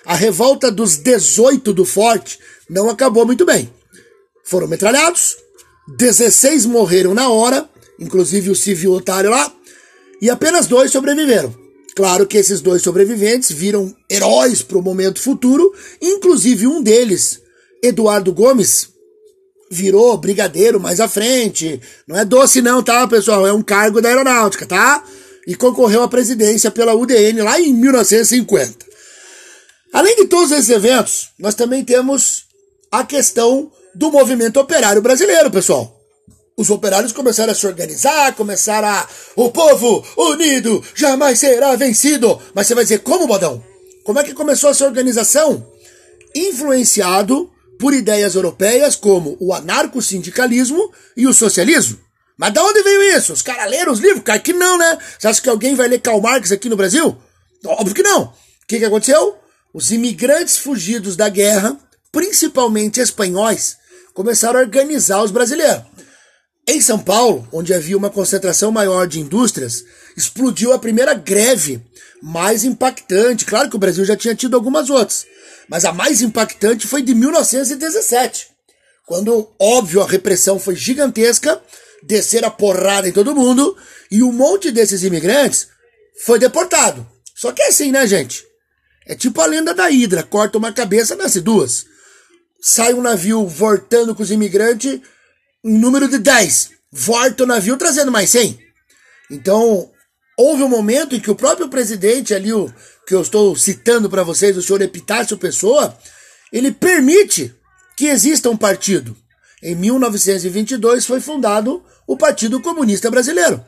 a 0.04 0.14
revolta 0.14 0.70
dos 0.70 0.96
18 0.96 1.72
do 1.72 1.84
Forte 1.84 2.38
não 2.68 2.90
acabou 2.90 3.24
muito 3.24 3.44
bem. 3.44 3.70
Foram 4.44 4.68
metralhados, 4.68 5.36
16 5.96 6.66
morreram 6.66 7.14
na 7.14 7.28
hora, 7.28 7.68
inclusive 7.98 8.50
o 8.50 8.56
civil 8.56 8.92
otário 8.92 9.30
lá, 9.30 9.52
e 10.20 10.30
apenas 10.30 10.66
dois 10.66 10.90
sobreviveram. 10.90 11.54
Claro 11.94 12.26
que 12.26 12.36
esses 12.36 12.60
dois 12.60 12.82
sobreviventes 12.82 13.52
viram 13.52 13.94
heróis 14.10 14.62
para 14.62 14.78
o 14.78 14.82
momento 14.82 15.20
futuro, 15.20 15.72
inclusive 16.02 16.66
um 16.66 16.82
deles, 16.82 17.40
Eduardo 17.82 18.32
Gomes, 18.32 18.88
virou 19.70 20.16
brigadeiro 20.16 20.80
mais 20.80 21.00
à 21.00 21.08
frente. 21.08 21.80
Não 22.06 22.16
é 22.16 22.24
doce 22.24 22.62
não, 22.62 22.82
tá, 22.82 23.06
pessoal? 23.06 23.46
É 23.46 23.52
um 23.52 23.62
cargo 23.62 24.00
da 24.00 24.08
aeronáutica, 24.08 24.66
tá? 24.66 25.02
E 25.46 25.54
concorreu 25.54 26.02
à 26.02 26.08
presidência 26.08 26.70
pela 26.70 26.94
UDN 26.94 27.42
lá 27.42 27.60
em 27.60 27.72
1950. 27.72 28.86
Além 29.92 30.16
de 30.16 30.26
todos 30.26 30.50
esses 30.50 30.70
eventos, 30.70 31.28
nós 31.38 31.54
também 31.54 31.84
temos 31.84 32.44
a 32.90 33.04
questão 33.04 33.70
do 33.94 34.10
movimento 34.10 34.58
operário 34.58 35.00
brasileiro, 35.00 35.50
pessoal. 35.50 36.00
Os 36.56 36.70
operários 36.70 37.12
começaram 37.12 37.52
a 37.52 37.54
se 37.54 37.66
organizar, 37.66 38.34
começaram 38.34 38.88
a. 38.88 39.08
O 39.34 39.50
povo 39.50 40.04
unido 40.16 40.82
jamais 40.94 41.38
será 41.38 41.74
vencido. 41.74 42.40
Mas 42.54 42.66
você 42.66 42.74
vai 42.74 42.84
dizer, 42.84 43.00
como, 43.00 43.26
Bodão? 43.26 43.62
Como 44.04 44.18
é 44.18 44.24
que 44.24 44.34
começou 44.34 44.70
essa 44.70 44.84
organização? 44.84 45.66
Influenciado 46.34 47.50
por 47.84 47.92
ideias 47.92 48.34
europeias 48.34 48.96
como 48.96 49.36
o 49.38 49.52
anarco-sindicalismo 49.52 50.90
e 51.14 51.26
o 51.26 51.34
socialismo. 51.34 51.98
Mas 52.34 52.50
de 52.50 52.58
onde 52.58 52.82
veio 52.82 53.14
isso? 53.14 53.34
Os 53.34 53.42
caras 53.42 53.70
leram 53.70 53.92
os 53.92 54.00
livros? 54.00 54.24
Cara, 54.24 54.38
que 54.38 54.54
não, 54.54 54.78
né? 54.78 54.96
Você 55.18 55.28
acha 55.28 55.42
que 55.42 55.50
alguém 55.50 55.74
vai 55.74 55.86
ler 55.86 56.00
Karl 56.00 56.18
Marx 56.18 56.50
aqui 56.50 56.70
no 56.70 56.78
Brasil? 56.78 57.14
Óbvio 57.62 57.94
que 57.94 58.02
não. 58.02 58.22
O 58.22 58.32
que, 58.66 58.78
que 58.78 58.86
aconteceu? 58.86 59.36
Os 59.74 59.92
imigrantes 59.92 60.56
fugidos 60.56 61.14
da 61.14 61.28
guerra, 61.28 61.78
principalmente 62.10 63.00
espanhóis, 63.00 63.76
começaram 64.14 64.60
a 64.60 64.62
organizar 64.62 65.22
os 65.22 65.30
brasileiros. 65.30 65.82
Em 66.66 66.80
São 66.80 66.98
Paulo, 66.98 67.46
onde 67.52 67.74
havia 67.74 67.98
uma 67.98 68.08
concentração 68.08 68.72
maior 68.72 69.06
de 69.06 69.20
indústrias, 69.20 69.84
explodiu 70.16 70.72
a 70.72 70.78
primeira 70.78 71.12
greve 71.12 71.82
mais 72.22 72.64
impactante. 72.64 73.44
Claro 73.44 73.68
que 73.68 73.76
o 73.76 73.78
Brasil 73.78 74.06
já 74.06 74.16
tinha 74.16 74.34
tido 74.34 74.56
algumas 74.56 74.88
outras, 74.88 75.26
mas 75.68 75.84
a 75.84 75.92
mais 75.92 76.22
impactante 76.22 76.86
foi 76.86 77.02
de 77.02 77.14
1917, 77.14 78.48
quando, 79.06 79.54
óbvio, 79.58 80.02
a 80.02 80.08
repressão 80.08 80.58
foi 80.58 80.74
gigantesca, 80.74 81.60
descer 82.02 82.44
a 82.44 82.50
porrada 82.50 83.08
em 83.08 83.12
todo 83.12 83.34
mundo 83.34 83.76
e 84.10 84.22
um 84.22 84.32
monte 84.32 84.70
desses 84.70 85.02
imigrantes 85.02 85.68
foi 86.24 86.38
deportado. 86.38 87.06
Só 87.34 87.52
que 87.52 87.62
é 87.62 87.68
assim, 87.68 87.90
né, 87.90 88.06
gente? 88.06 88.44
É 89.06 89.14
tipo 89.14 89.40
a 89.40 89.46
lenda 89.46 89.74
da 89.74 89.90
Hidra, 89.90 90.22
corta 90.22 90.56
uma 90.56 90.72
cabeça, 90.72 91.16
nasce 91.16 91.40
duas. 91.40 91.84
Sai 92.60 92.94
um 92.94 93.02
navio 93.02 93.46
voltando 93.46 94.14
com 94.14 94.22
os 94.22 94.30
imigrantes, 94.30 95.00
em 95.62 95.78
número 95.78 96.08
de 96.08 96.18
10. 96.18 96.70
Volta 96.90 97.42
o 97.42 97.46
navio 97.46 97.76
trazendo 97.76 98.12
mais 98.12 98.30
100. 98.30 98.58
Então, 99.30 99.90
houve 100.36 100.62
um 100.62 100.68
momento 100.68 101.14
em 101.14 101.20
que 101.20 101.30
o 101.30 101.34
próprio 101.34 101.68
presidente 101.68 102.34
ali, 102.34 102.52
o 102.52 102.72
que 103.06 103.14
eu 103.14 103.22
estou 103.22 103.54
citando 103.56 104.08
para 104.08 104.22
vocês, 104.22 104.56
o 104.56 104.62
senhor 104.62 104.82
Epitácio 104.82 105.36
Pessoa, 105.36 105.96
ele 106.52 106.72
permite 106.72 107.54
que 107.96 108.06
exista 108.06 108.50
um 108.50 108.56
partido. 108.56 109.16
Em 109.62 109.74
1922 109.74 111.06
foi 111.06 111.20
fundado 111.20 111.82
o 112.06 112.16
Partido 112.16 112.60
Comunista 112.60 113.10
Brasileiro, 113.10 113.64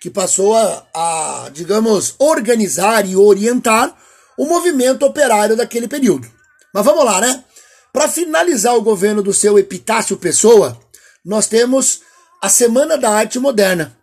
que 0.00 0.10
passou 0.10 0.54
a, 0.54 0.86
a 0.94 1.50
digamos, 1.52 2.14
organizar 2.18 3.08
e 3.08 3.16
orientar 3.16 3.96
o 4.36 4.46
movimento 4.46 5.04
operário 5.04 5.56
daquele 5.56 5.88
período. 5.88 6.28
Mas 6.72 6.84
vamos 6.84 7.04
lá, 7.04 7.20
né? 7.20 7.44
Para 7.92 8.08
finalizar 8.08 8.76
o 8.76 8.82
governo 8.82 9.22
do 9.22 9.32
seu 9.32 9.58
Epitácio 9.58 10.16
Pessoa, 10.16 10.78
nós 11.24 11.46
temos 11.46 12.02
a 12.40 12.48
Semana 12.48 12.96
da 12.96 13.10
Arte 13.10 13.38
Moderna, 13.38 13.97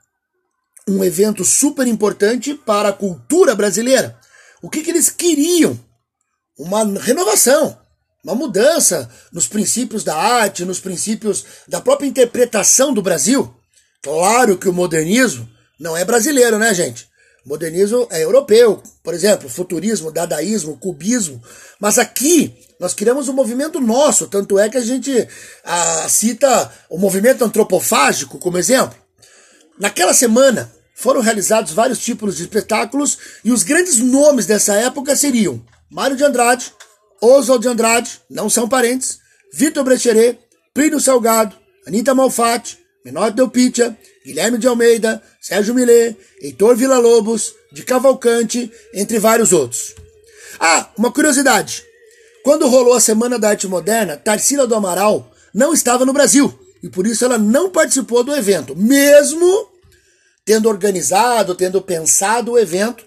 um 0.87 1.03
evento 1.03 1.43
super 1.43 1.87
importante 1.87 2.53
para 2.53 2.89
a 2.89 2.93
cultura 2.93 3.55
brasileira. 3.55 4.17
O 4.61 4.69
que, 4.69 4.81
que 4.81 4.91
eles 4.91 5.09
queriam? 5.09 5.79
Uma 6.57 6.83
renovação, 6.99 7.77
uma 8.23 8.35
mudança 8.35 9.09
nos 9.31 9.47
princípios 9.47 10.03
da 10.03 10.15
arte, 10.15 10.63
nos 10.63 10.79
princípios 10.79 11.43
da 11.67 11.81
própria 11.81 12.07
interpretação 12.07 12.93
do 12.93 13.01
Brasil. 13.01 13.53
Claro 14.01 14.57
que 14.57 14.69
o 14.69 14.73
modernismo 14.73 15.49
não 15.79 15.97
é 15.97 16.05
brasileiro, 16.05 16.57
né, 16.57 16.73
gente? 16.73 17.07
O 17.45 17.49
modernismo 17.49 18.07
é 18.09 18.23
europeu, 18.23 18.81
por 19.03 19.13
exemplo, 19.13 19.49
futurismo, 19.49 20.11
dadaísmo, 20.11 20.77
cubismo. 20.77 21.41
Mas 21.79 21.99
aqui 21.99 22.55
nós 22.79 22.93
criamos 22.93 23.27
um 23.27 23.33
movimento 23.33 23.79
nosso, 23.79 24.27
tanto 24.27 24.57
é 24.57 24.69
que 24.69 24.77
a 24.77 24.81
gente 24.81 25.27
ah, 25.63 26.07
cita 26.09 26.71
o 26.89 26.97
movimento 26.97 27.43
antropofágico 27.43 28.39
como 28.39 28.57
exemplo. 28.57 29.04
Naquela 29.77 30.13
semana 30.13 30.71
foram 30.95 31.19
realizados 31.19 31.73
vários 31.73 31.99
tipos 31.99 32.37
de 32.37 32.43
espetáculos 32.43 33.17
e 33.43 33.51
os 33.51 33.63
grandes 33.63 33.97
nomes 33.97 34.45
dessa 34.45 34.73
época 34.75 35.15
seriam 35.15 35.61
Mário 35.91 36.15
de 36.15 36.23
Andrade, 36.23 36.73
Oswald 37.21 37.61
de 37.61 37.67
Andrade, 37.67 38.21
não 38.29 38.49
são 38.49 38.69
parentes, 38.69 39.19
Vitor 39.53 39.83
Brecheret, 39.83 40.39
Plínio 40.73 40.99
Salgado, 40.99 41.55
Anitta 41.85 42.15
Malfatti, 42.15 42.77
Menor 43.03 43.31
Del 43.31 43.49
Pitia, 43.49 43.97
Guilherme 44.25 44.57
de 44.57 44.67
Almeida, 44.67 45.21
Sérgio 45.39 45.75
Millet, 45.75 46.17
Heitor 46.41 46.75
Villa-Lobos, 46.75 47.53
de 47.71 47.83
Cavalcante, 47.83 48.71
entre 48.93 49.19
vários 49.19 49.53
outros. 49.53 49.93
Ah, 50.59 50.89
uma 50.97 51.11
curiosidade. 51.11 51.83
Quando 52.43 52.67
rolou 52.67 52.93
a 52.93 53.01
Semana 53.01 53.37
da 53.37 53.49
Arte 53.49 53.67
Moderna, 53.67 54.17
Tarsila 54.17 54.65
do 54.65 54.75
Amaral 54.75 55.31
não 55.53 55.73
estava 55.73 56.05
no 56.05 56.13
Brasil 56.13 56.57
e 56.85 56.89
por 56.89 57.07
isso 57.07 57.25
ela 57.25 57.39
não 57.39 57.71
participou 57.71 58.23
do 58.23 58.35
evento, 58.35 58.75
mesmo 58.75 59.71
tendo 60.45 60.69
organizado, 60.69 61.55
tendo 61.55 61.81
pensado 61.81 62.51
o 62.51 62.59
evento, 62.59 63.03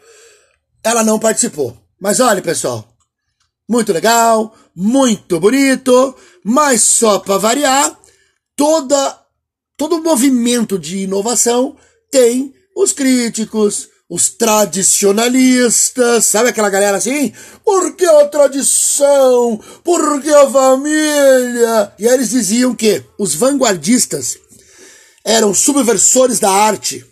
ela 0.82 1.04
não 1.04 1.16
participou. 1.16 1.78
Mas 2.00 2.18
olha, 2.18 2.42
pessoal, 2.42 2.92
muito 3.68 3.92
legal, 3.92 4.52
muito 4.74 5.38
bonito, 5.38 6.12
mas 6.42 6.82
só 6.82 7.20
para 7.20 7.38
variar, 7.38 7.96
toda 8.56 9.16
todo 9.76 10.02
movimento 10.02 10.76
de 10.76 11.04
inovação 11.04 11.76
tem 12.10 12.52
os 12.74 12.90
críticos, 12.90 13.88
os 14.08 14.30
tradicionalistas, 14.30 16.24
sabe 16.24 16.48
aquela 16.48 16.70
galera 16.70 16.96
assim? 16.96 17.32
Porque 17.62 18.06
a 18.06 18.26
tradição, 18.26 19.60
porque 19.84 20.30
a 20.30 20.48
família. 20.48 21.92
E 21.98 22.08
aí 22.08 22.14
eles 22.14 22.30
diziam 22.30 22.74
que 22.74 23.04
os 23.18 23.34
vanguardistas 23.34 24.38
eram 25.22 25.52
subversores 25.52 26.38
da 26.38 26.50
arte, 26.50 27.04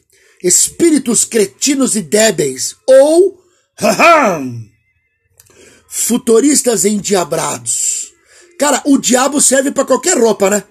espíritos 0.43 1.25
cretinos 1.25 1.97
e 1.97 2.01
débeis, 2.01 2.75
ou 2.87 3.39
futuristas 5.87 6.87
endiabrados. 6.87 8.15
Cara, 8.59 8.81
o 8.87 8.97
diabo 8.97 9.39
serve 9.39 9.71
para 9.71 9.85
qualquer 9.85 10.17
roupa, 10.17 10.49
né? 10.49 10.65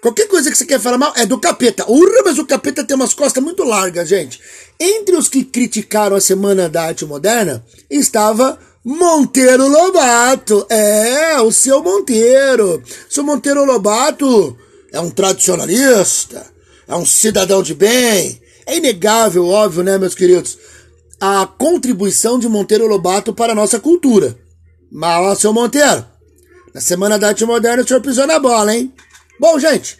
Qualquer 0.00 0.28
coisa 0.28 0.50
que 0.50 0.56
você 0.56 0.64
quer 0.64 0.78
falar 0.78 0.96
mal 0.96 1.12
é 1.16 1.26
do 1.26 1.40
capeta. 1.40 1.90
Urra, 1.90 2.22
mas 2.24 2.38
o 2.38 2.46
capeta 2.46 2.84
tem 2.84 2.94
umas 2.94 3.12
costas 3.12 3.42
muito 3.42 3.64
largas, 3.64 4.08
gente. 4.08 4.40
Entre 4.78 5.16
os 5.16 5.28
que 5.28 5.42
criticaram 5.42 6.14
a 6.14 6.20
Semana 6.20 6.68
da 6.68 6.84
Arte 6.84 7.04
Moderna 7.04 7.64
estava 7.90 8.58
Monteiro 8.84 9.66
Lobato. 9.66 10.64
É, 10.68 11.40
o 11.40 11.50
seu 11.50 11.82
Monteiro. 11.82 12.80
Seu 13.10 13.24
Monteiro 13.24 13.64
Lobato 13.64 14.56
é 14.92 15.00
um 15.00 15.10
tradicionalista. 15.10 16.46
é 16.86 16.94
um 16.94 17.04
cidadão 17.04 17.60
de 17.60 17.74
bem. 17.74 18.40
É 18.66 18.76
inegável, 18.76 19.46
óbvio, 19.46 19.82
né, 19.82 19.98
meus 19.98 20.14
queridos, 20.14 20.58
a 21.20 21.46
contribuição 21.46 22.38
de 22.38 22.48
Monteiro 22.48 22.86
Lobato 22.86 23.32
para 23.32 23.52
a 23.52 23.56
nossa 23.56 23.80
cultura. 23.80 24.38
Mas, 24.92 25.20
ó, 25.22 25.34
seu 25.34 25.52
Monteiro, 25.52 26.04
na 26.74 26.80
Semana 26.80 27.18
da 27.18 27.28
Arte 27.28 27.44
Moderna 27.44 27.82
o 27.82 27.88
senhor 27.88 28.00
pisou 28.00 28.26
na 28.26 28.38
bola, 28.38 28.74
hein? 28.76 28.92
Bom, 29.38 29.58
gente, 29.58 29.96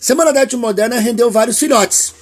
Semana 0.00 0.32
da 0.32 0.40
Arte 0.40 0.56
Moderna 0.56 0.98
rendeu 0.98 1.30
vários 1.30 1.58
filhotes, 1.58 2.12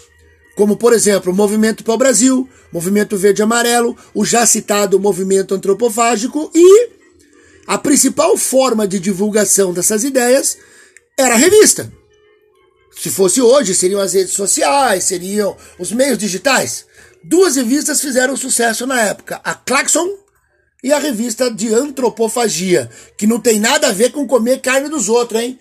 como, 0.54 0.76
por 0.76 0.92
exemplo, 0.92 1.32
o 1.32 1.34
Movimento 1.34 1.82
para 1.82 1.94
o 1.94 1.98
Brasil, 1.98 2.48
Movimento 2.72 3.16
Verde 3.16 3.42
Amarelo, 3.42 3.96
o 4.14 4.24
já 4.24 4.46
citado 4.46 5.00
Movimento 5.00 5.54
Antropofágico 5.54 6.50
e 6.54 6.90
a 7.66 7.78
principal 7.78 8.36
forma 8.36 8.86
de 8.86 9.00
divulgação 9.00 9.72
dessas 9.72 10.04
ideias 10.04 10.58
era 11.18 11.34
a 11.34 11.38
revista. 11.38 11.92
Se 12.96 13.10
fosse 13.10 13.40
hoje, 13.40 13.74
seriam 13.74 14.00
as 14.00 14.12
redes 14.12 14.34
sociais, 14.34 15.04
seriam 15.04 15.56
os 15.78 15.90
meios 15.90 16.18
digitais. 16.18 16.86
Duas 17.24 17.56
revistas 17.56 18.00
fizeram 18.00 18.36
sucesso 18.36 18.86
na 18.86 19.00
época: 19.00 19.40
a 19.42 19.54
Claxon 19.54 20.08
e 20.84 20.92
a 20.92 20.98
revista 20.98 21.50
de 21.50 21.72
antropofagia, 21.72 22.90
que 23.16 23.26
não 23.26 23.40
tem 23.40 23.58
nada 23.58 23.88
a 23.88 23.92
ver 23.92 24.12
com 24.12 24.26
comer 24.26 24.60
carne 24.60 24.88
dos 24.88 25.08
outros, 25.08 25.40
hein? 25.40 25.58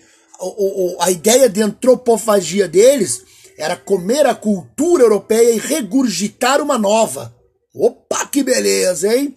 A 1.00 1.10
ideia 1.10 1.48
de 1.48 1.62
antropofagia 1.62 2.66
deles 2.66 3.22
era 3.56 3.76
comer 3.76 4.26
a 4.26 4.34
cultura 4.34 5.04
europeia 5.04 5.52
e 5.52 5.58
regurgitar 5.58 6.60
uma 6.60 6.76
nova. 6.76 7.34
Opa, 7.74 8.26
que 8.26 8.42
beleza, 8.42 9.14
hein? 9.14 9.36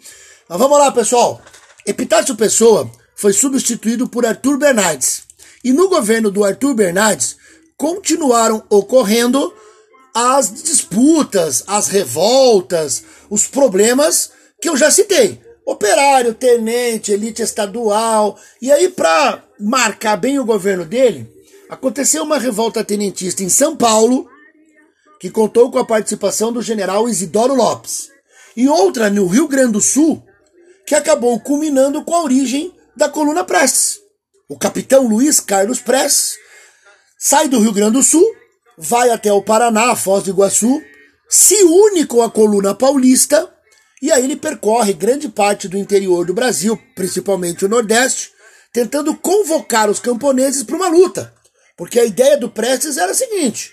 Mas 0.50 0.60
vamos 0.60 0.78
lá, 0.78 0.92
pessoal. 0.92 1.42
Epitácio 1.86 2.36
Pessoa 2.36 2.90
foi 3.16 3.34
substituído 3.34 4.10
por 4.10 4.26
Arthur 4.26 4.58
Bernardes. 4.58 5.24
E 5.64 5.72
no 5.72 5.88
governo 5.88 6.30
do 6.30 6.44
Arthur 6.44 6.74
Bernardes 6.74 7.38
continuaram 7.78 8.64
ocorrendo 8.70 9.54
as 10.14 10.64
disputas, 10.64 11.64
as 11.68 11.88
revoltas, 11.88 13.04
os 13.30 13.48
problemas 13.48 14.32
que 14.62 14.70
eu 14.70 14.78
já 14.78 14.90
citei. 14.90 15.42
Operário, 15.66 16.34
tenente, 16.34 17.12
elite 17.12 17.42
estadual. 17.42 18.38
E 18.62 18.72
aí, 18.72 18.90
para 18.90 19.44
marcar 19.60 20.18
bem 20.18 20.40
o 20.40 20.46
governo 20.46 20.86
dele, 20.86 21.30
aconteceu 21.70 22.24
uma 22.24 22.38
revolta 22.38 22.84
tenentista 22.84 23.44
em 23.44 23.50
São 23.50 23.76
Paulo, 23.76 24.30
que 25.20 25.30
contou 25.30 25.72
com 25.72 25.80
a 25.80 25.86
participação 25.86 26.52
do 26.52 26.62
general 26.62 27.08
Isidoro 27.08 27.56
Lopes. 27.56 28.10
E 28.56 28.68
outra 28.68 29.10
no 29.10 29.28
Rio 29.28 29.48
Grande 29.48 29.74
do 29.74 29.82
Sul, 29.82 30.24
que 30.86 30.96
acabou 30.96 31.40
culminando 31.40 32.04
com 32.04 32.14
a 32.14 32.24
origem 32.24 32.74
da 32.96 33.10
coluna 33.10 33.44
Prestes. 33.44 34.00
O 34.48 34.58
capitão 34.58 35.08
Luiz 35.08 35.40
Carlos 35.40 35.80
Prestes 35.80 36.38
sai 37.18 37.50
do 37.50 37.60
Rio 37.60 37.74
Grande 37.74 37.94
do 37.94 38.04
Sul, 38.04 38.26
vai 38.78 39.10
até 39.10 39.34
o 39.34 39.42
Paraná, 39.42 39.96
Foz 39.96 40.24
do 40.24 40.30
Iguaçu, 40.30 40.82
se 41.28 41.56
une 41.64 42.06
com 42.06 42.22
a 42.22 42.30
coluna 42.30 42.76
paulista 42.76 43.52
e 44.02 44.12
aí 44.12 44.24
ele 44.24 44.36
percorre 44.36 44.94
grande 44.94 45.28
parte 45.28 45.68
do 45.68 45.78
interior 45.78 46.26
do 46.26 46.34
Brasil, 46.34 46.80
principalmente 46.96 47.66
o 47.66 47.70
Nordeste, 47.70 48.32
tentando 48.76 49.16
convocar 49.16 49.90
os 49.90 50.02
camponeses 50.02 50.62
para 50.62 50.76
uma 50.76 50.90
luta. 50.90 51.34
Porque 51.78 51.98
a 51.98 52.04
ideia 52.04 52.38
do 52.38 52.50
Prestes 52.50 52.98
era 52.98 53.14
a 53.14 53.16
seguinte: 53.16 53.72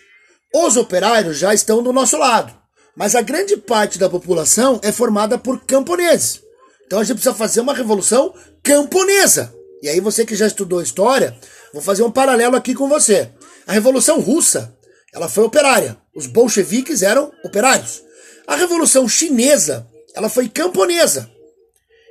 os 0.54 0.76
operários 0.76 1.38
já 1.38 1.52
estão 1.52 1.82
do 1.82 1.92
nosso 1.92 2.16
lado, 2.16 2.56
mas 2.96 3.16
a 3.16 3.20
grande 3.20 3.56
parte 3.56 3.98
da 3.98 4.08
população 4.08 4.78
é 4.80 4.92
formada 4.92 5.36
por 5.36 5.64
camponeses. 5.64 6.40
Então 6.86 7.00
a 7.00 7.04
gente 7.04 7.16
precisa 7.16 7.34
fazer 7.34 7.60
uma 7.60 7.74
revolução 7.74 8.32
camponesa. 8.62 9.52
E 9.82 9.88
aí 9.88 9.98
você 9.98 10.24
que 10.24 10.36
já 10.36 10.46
estudou 10.46 10.80
história, 10.80 11.36
vou 11.72 11.82
fazer 11.82 12.04
um 12.04 12.10
paralelo 12.12 12.54
aqui 12.54 12.72
com 12.72 12.88
você. 12.88 13.28
A 13.66 13.72
Revolução 13.72 14.20
Russa, 14.20 14.72
ela 15.12 15.28
foi 15.28 15.42
operária. 15.42 15.96
Os 16.14 16.28
bolcheviques 16.28 17.02
eram 17.02 17.32
operários. 17.44 18.04
A 18.46 18.54
Revolução 18.54 19.08
Chinesa, 19.08 19.84
ela 20.14 20.28
foi 20.28 20.48
camponesa. 20.48 21.28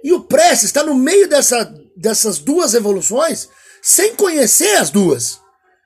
E 0.04 0.12
o 0.12 0.22
Prestes 0.22 0.66
está 0.66 0.84
no 0.84 0.96
meio 0.96 1.30
dessa, 1.30 1.74
dessas 2.02 2.40
duas 2.40 2.74
revoluções 2.74 3.48
sem 3.82 4.16
conhecer 4.16 4.76
as 4.78 4.90
duas. 4.90 5.40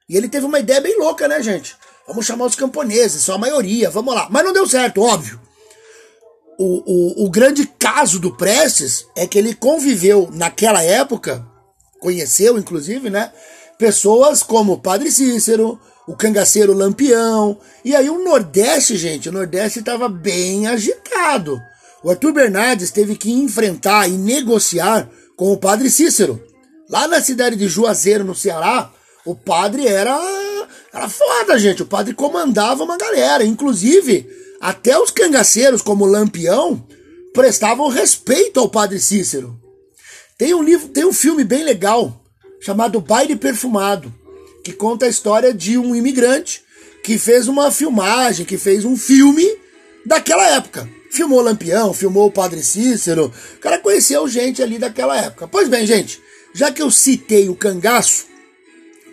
E 0.09 0.15
ele 0.15 0.29
teve 0.29 0.45
uma 0.45 0.59
ideia 0.59 0.81
bem 0.81 0.97
louca, 0.97 1.27
né, 1.27 1.41
gente? 1.41 1.75
Vamos 2.07 2.25
chamar 2.25 2.45
os 2.45 2.55
camponeses, 2.55 3.23
são 3.23 3.35
a 3.35 3.39
maioria, 3.39 3.89
vamos 3.89 4.13
lá. 4.13 4.27
Mas 4.29 4.45
não 4.45 4.53
deu 4.53 4.67
certo, 4.67 5.01
óbvio. 5.01 5.39
O, 6.57 7.23
o, 7.23 7.25
o 7.25 7.29
grande 7.29 7.65
caso 7.65 8.19
do 8.19 8.35
Prestes 8.35 9.05
é 9.15 9.27
que 9.27 9.37
ele 9.37 9.53
conviveu 9.53 10.29
naquela 10.31 10.81
época, 10.81 11.45
conheceu 11.99 12.57
inclusive, 12.57 13.09
né? 13.09 13.31
Pessoas 13.77 14.41
como 14.41 14.73
o 14.73 14.79
Padre 14.79 15.11
Cícero, 15.11 15.79
o 16.07 16.15
cangaceiro 16.15 16.73
Lampião. 16.73 17.57
E 17.83 17.95
aí 17.95 18.09
o 18.09 18.23
Nordeste, 18.23 18.95
gente, 18.95 19.27
o 19.27 19.33
Nordeste 19.33 19.79
estava 19.79 20.07
bem 20.07 20.67
agitado. 20.67 21.59
O 22.03 22.09
Arthur 22.09 22.33
Bernardes 22.33 22.91
teve 22.91 23.15
que 23.15 23.31
enfrentar 23.31 24.07
e 24.07 24.11
negociar 24.11 25.09
com 25.35 25.51
o 25.51 25.57
Padre 25.57 25.89
Cícero. 25.89 26.41
Lá 26.89 27.07
na 27.07 27.21
cidade 27.21 27.55
de 27.55 27.67
Juazeiro, 27.67 28.23
no 28.23 28.35
Ceará, 28.35 28.91
o 29.25 29.35
padre 29.35 29.87
era 29.87 30.19
era 30.93 31.09
foda, 31.09 31.59
gente. 31.59 31.83
O 31.83 31.85
padre 31.85 32.13
comandava 32.13 32.83
uma 32.83 32.97
galera, 32.97 33.43
inclusive 33.43 34.29
até 34.61 34.97
os 34.97 35.11
cangaceiros 35.11 35.81
como 35.81 36.05
Lampião 36.05 36.87
prestavam 37.33 37.89
respeito 37.89 38.59
ao 38.59 38.69
Padre 38.69 38.99
Cícero. 38.99 39.59
Tem 40.37 40.53
um 40.53 40.63
livro, 40.63 40.87
tem 40.87 41.05
um 41.05 41.13
filme 41.13 41.43
bem 41.43 41.63
legal 41.63 42.23
chamado 42.61 43.01
Baile 43.01 43.35
Perfumado, 43.35 44.13
que 44.63 44.71
conta 44.71 45.05
a 45.05 45.09
história 45.09 45.53
de 45.53 45.77
um 45.77 45.95
imigrante 45.95 46.63
que 47.03 47.17
fez 47.17 47.47
uma 47.47 47.69
filmagem, 47.71 48.45
que 48.45 48.57
fez 48.57 48.85
um 48.85 48.95
filme 48.95 49.45
daquela 50.05 50.47
época. 50.49 50.89
Filmou 51.15 51.39
Lampião, 51.39 51.93
filmou 51.93 52.27
o 52.27 52.31
Padre 52.31 52.61
Cícero. 52.61 53.31
O 53.55 53.59
cara 53.59 53.79
conheceu 53.79 54.27
gente 54.27 54.61
ali 54.61 54.77
daquela 54.77 55.15
época. 55.17 55.47
Pois 55.47 55.69
bem, 55.69 55.87
gente, 55.87 56.21
já 56.53 56.69
que 56.73 56.81
eu 56.81 56.91
citei 56.91 57.47
o 57.47 57.55
cangaço, 57.55 58.25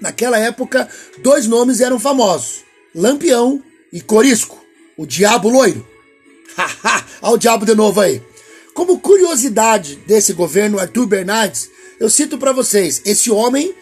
naquela 0.00 0.36
época 0.36 0.88
dois 1.22 1.46
nomes 1.46 1.80
eram 1.80 2.00
famosos: 2.00 2.64
Lampião 2.92 3.62
e 3.92 4.00
Corisco, 4.00 4.60
o 4.96 5.06
Diabo 5.06 5.48
Loiro. 5.48 5.86
Haha, 6.58 7.06
olha 7.22 7.34
o 7.34 7.38
diabo 7.38 7.64
de 7.64 7.74
novo 7.76 8.00
aí. 8.00 8.20
Como 8.74 8.98
curiosidade 8.98 9.94
desse 10.04 10.32
governo 10.32 10.80
Arthur 10.80 11.06
Bernardes, 11.06 11.70
eu 12.00 12.10
cito 12.10 12.36
para 12.36 12.52
vocês: 12.52 13.00
esse 13.04 13.30
homem 13.30 13.72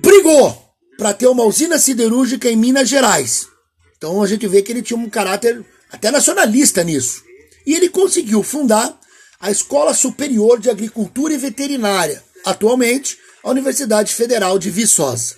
brigou 0.00 0.58
para 0.96 1.12
ter 1.12 1.26
uma 1.26 1.44
usina 1.44 1.78
siderúrgica 1.78 2.48
em 2.48 2.56
Minas 2.56 2.88
Gerais. 2.88 3.46
Então 3.94 4.22
a 4.22 4.26
gente 4.26 4.48
vê 4.48 4.62
que 4.62 4.72
ele 4.72 4.80
tinha 4.80 4.98
um 4.98 5.10
caráter 5.10 5.62
até 5.94 6.10
nacionalista 6.10 6.82
nisso. 6.82 7.22
E 7.64 7.74
ele 7.74 7.88
conseguiu 7.88 8.42
fundar 8.42 8.98
a 9.40 9.50
Escola 9.50 9.94
Superior 9.94 10.58
de 10.58 10.68
Agricultura 10.68 11.32
e 11.32 11.38
Veterinária, 11.38 12.22
atualmente 12.44 13.16
a 13.42 13.50
Universidade 13.50 14.12
Federal 14.12 14.58
de 14.58 14.70
Viçosa. 14.70 15.36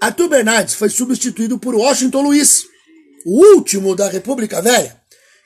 Arthur 0.00 0.28
Bernardes 0.28 0.74
foi 0.74 0.90
substituído 0.90 1.58
por 1.58 1.74
Washington 1.74 2.22
Luiz, 2.22 2.66
o 3.24 3.54
último 3.54 3.96
da 3.96 4.08
República 4.08 4.60
Velha, 4.60 5.00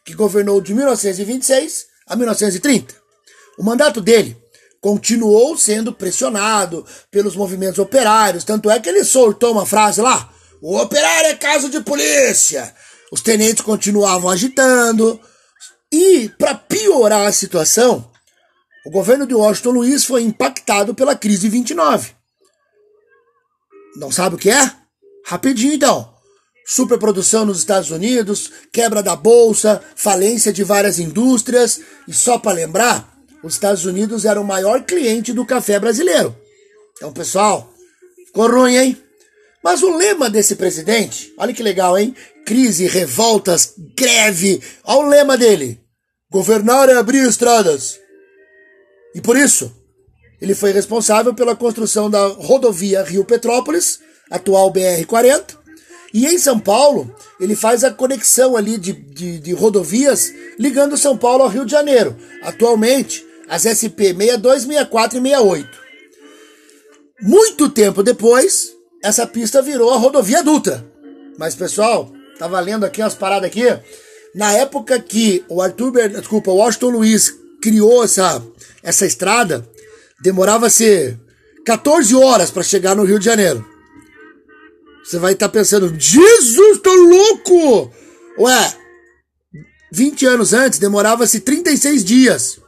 que 0.04 0.14
governou 0.14 0.60
de 0.60 0.74
1926 0.74 1.86
a 2.06 2.16
1930. 2.16 2.94
O 3.56 3.62
mandato 3.62 4.00
dele 4.00 4.36
continuou 4.80 5.56
sendo 5.56 5.92
pressionado 5.92 6.84
pelos 7.10 7.36
movimentos 7.36 7.78
operários, 7.78 8.42
tanto 8.42 8.68
é 8.68 8.80
que 8.80 8.88
ele 8.88 9.04
soltou 9.04 9.52
uma 9.52 9.64
frase 9.64 10.00
lá: 10.00 10.28
o 10.60 10.76
operário 10.76 11.30
é 11.30 11.34
caso 11.36 11.68
de 11.70 11.80
polícia. 11.80 12.74
Os 13.12 13.20
tenentes 13.20 13.62
continuavam 13.62 14.30
agitando. 14.30 15.20
E, 15.92 16.30
para 16.38 16.54
piorar 16.54 17.26
a 17.26 17.32
situação, 17.32 18.10
o 18.86 18.90
governo 18.90 19.26
de 19.26 19.34
Washington 19.34 19.70
Luiz 19.70 20.06
foi 20.06 20.22
impactado 20.22 20.94
pela 20.94 21.14
crise 21.14 21.50
29. 21.50 22.12
Não 23.96 24.10
sabe 24.10 24.36
o 24.36 24.38
que 24.38 24.48
é? 24.48 24.72
Rapidinho 25.26 25.74
então. 25.74 26.10
Superprodução 26.64 27.44
nos 27.44 27.58
Estados 27.58 27.90
Unidos, 27.90 28.50
quebra 28.72 29.02
da 29.02 29.14
bolsa, 29.14 29.82
falência 29.94 30.50
de 30.50 30.64
várias 30.64 30.98
indústrias. 30.98 31.82
E 32.08 32.14
só 32.14 32.38
para 32.38 32.52
lembrar, 32.52 33.12
os 33.44 33.52
Estados 33.52 33.84
Unidos 33.84 34.24
era 34.24 34.40
o 34.40 34.44
maior 34.44 34.84
cliente 34.84 35.34
do 35.34 35.44
café 35.44 35.78
brasileiro. 35.78 36.34
Então, 36.96 37.12
pessoal, 37.12 37.70
ficou 38.26 38.50
ruim, 38.50 38.76
hein? 38.76 39.02
Mas 39.62 39.82
o 39.82 39.96
lema 39.96 40.30
desse 40.30 40.56
presidente, 40.56 41.32
olha 41.36 41.52
que 41.52 41.62
legal, 41.62 41.96
hein? 41.96 42.16
Crise, 42.44 42.86
revoltas, 42.86 43.74
greve. 43.96 44.60
Olha 44.84 45.06
o 45.06 45.08
lema 45.08 45.36
dele: 45.36 45.80
governar 46.30 46.88
é 46.88 46.94
abrir 46.94 47.26
estradas. 47.26 48.00
E 49.14 49.20
por 49.20 49.36
isso, 49.36 49.72
ele 50.40 50.54
foi 50.54 50.72
responsável 50.72 51.34
pela 51.34 51.54
construção 51.54 52.10
da 52.10 52.26
rodovia 52.26 53.02
Rio 53.02 53.24
Petrópolis, 53.24 54.00
atual 54.30 54.72
BR-40, 54.72 55.62
e 56.12 56.26
em 56.26 56.36
São 56.36 56.58
Paulo, 56.58 57.14
ele 57.40 57.56
faz 57.56 57.84
a 57.84 57.90
conexão 57.90 58.56
ali 58.56 58.76
de, 58.76 58.92
de, 58.92 59.38
de, 59.38 59.52
rodovias 59.52 60.30
ligando 60.58 60.96
São 60.96 61.16
Paulo 61.16 61.42
ao 61.42 61.48
Rio 61.48 61.64
de 61.64 61.72
Janeiro. 61.72 62.16
Atualmente, 62.42 63.24
as 63.48 63.62
SP 63.64 64.12
62, 64.12 64.64
64 64.64 65.18
e 65.18 65.22
68. 65.22 65.68
Muito 67.22 67.70
tempo 67.70 68.02
depois, 68.02 68.72
essa 69.02 69.26
pista 69.26 69.62
virou 69.62 69.90
a 69.90 69.96
rodovia 69.96 70.42
Dutra. 70.42 70.84
Mas, 71.38 71.54
pessoal, 71.54 72.12
tava 72.42 72.58
lendo 72.58 72.84
aqui 72.84 73.00
umas 73.00 73.14
paradas 73.14 73.48
aqui. 73.48 73.62
Na 74.34 74.52
época 74.52 74.98
que 74.98 75.44
o 75.48 75.62
Arthur, 75.62 76.08
desculpa, 76.08 76.50
o 76.50 76.56
Washington 76.56 76.90
Luiz 76.90 77.32
criou 77.62 78.02
essa, 78.02 78.42
essa 78.82 79.06
estrada, 79.06 79.64
demorava-se 80.20 81.16
14 81.64 82.16
horas 82.16 82.50
para 82.50 82.64
chegar 82.64 82.96
no 82.96 83.04
Rio 83.04 83.20
de 83.20 83.26
Janeiro. 83.26 83.64
Você 85.04 85.18
vai 85.18 85.34
estar 85.34 85.48
tá 85.48 85.52
pensando, 85.52 85.94
Jesus, 85.96 86.80
tô 86.82 86.92
louco! 86.92 87.92
Ué, 88.40 88.74
20 89.92 90.26
anos 90.26 90.52
antes 90.52 90.80
demorava-se 90.80 91.38
36 91.40 92.04
dias. 92.04 92.60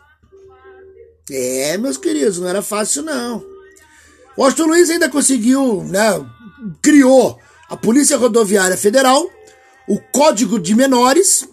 É, 1.28 1.76
meus 1.78 1.96
queridos, 1.96 2.38
não 2.38 2.48
era 2.48 2.62
fácil 2.62 3.02
não. 3.02 3.44
Washington 4.38 4.66
Luiz 4.66 4.90
ainda 4.90 5.08
conseguiu, 5.08 5.82
né, 5.82 6.24
criou 6.80 7.40
a 7.68 7.76
Polícia 7.76 8.16
Rodoviária 8.16 8.76
Federal, 8.76 9.33
o 9.88 10.00
Código 10.12 10.58
de 10.58 10.74
Menores 10.74 11.48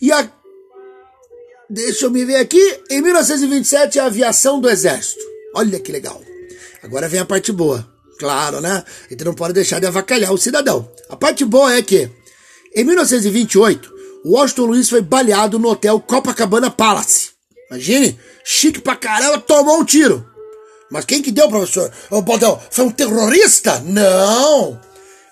e 0.00 0.12
a 0.12 0.30
Deixa 1.72 2.06
eu 2.06 2.10
me 2.10 2.24
ver 2.24 2.34
aqui, 2.34 2.80
em 2.90 3.00
1927 3.00 4.00
a 4.00 4.06
aviação 4.06 4.60
do 4.60 4.68
Exército. 4.68 5.22
Olha 5.54 5.78
que 5.78 5.92
legal. 5.92 6.20
Agora 6.82 7.08
vem 7.08 7.20
a 7.20 7.24
parte 7.24 7.52
boa. 7.52 7.88
Claro, 8.18 8.60
né? 8.60 8.82
A 9.06 9.08
gente 9.08 9.24
não 9.24 9.34
pode 9.34 9.54
deixar 9.54 9.78
de 9.78 9.86
avacalhar 9.86 10.32
o 10.32 10.38
cidadão. 10.38 10.90
A 11.08 11.14
parte 11.14 11.44
boa 11.44 11.72
é 11.72 11.80
que, 11.80 12.10
em 12.74 12.82
1928, 12.82 13.94
Washington 14.26 14.64
Luiz 14.64 14.90
foi 14.90 15.00
baleado 15.00 15.60
no 15.60 15.68
hotel 15.68 16.00
Copacabana 16.00 16.72
Palace. 16.72 17.30
Imagine, 17.70 18.18
chique 18.44 18.80
pra 18.80 18.96
caramba, 18.96 19.38
tomou 19.38 19.78
um 19.78 19.84
tiro. 19.84 20.26
Mas 20.90 21.04
quem 21.04 21.22
que 21.22 21.30
deu, 21.30 21.48
professor? 21.48 21.92
O 22.10 22.20
Baldão, 22.20 22.60
foi 22.68 22.84
um 22.84 22.90
terrorista? 22.90 23.78
Não! 23.86 24.80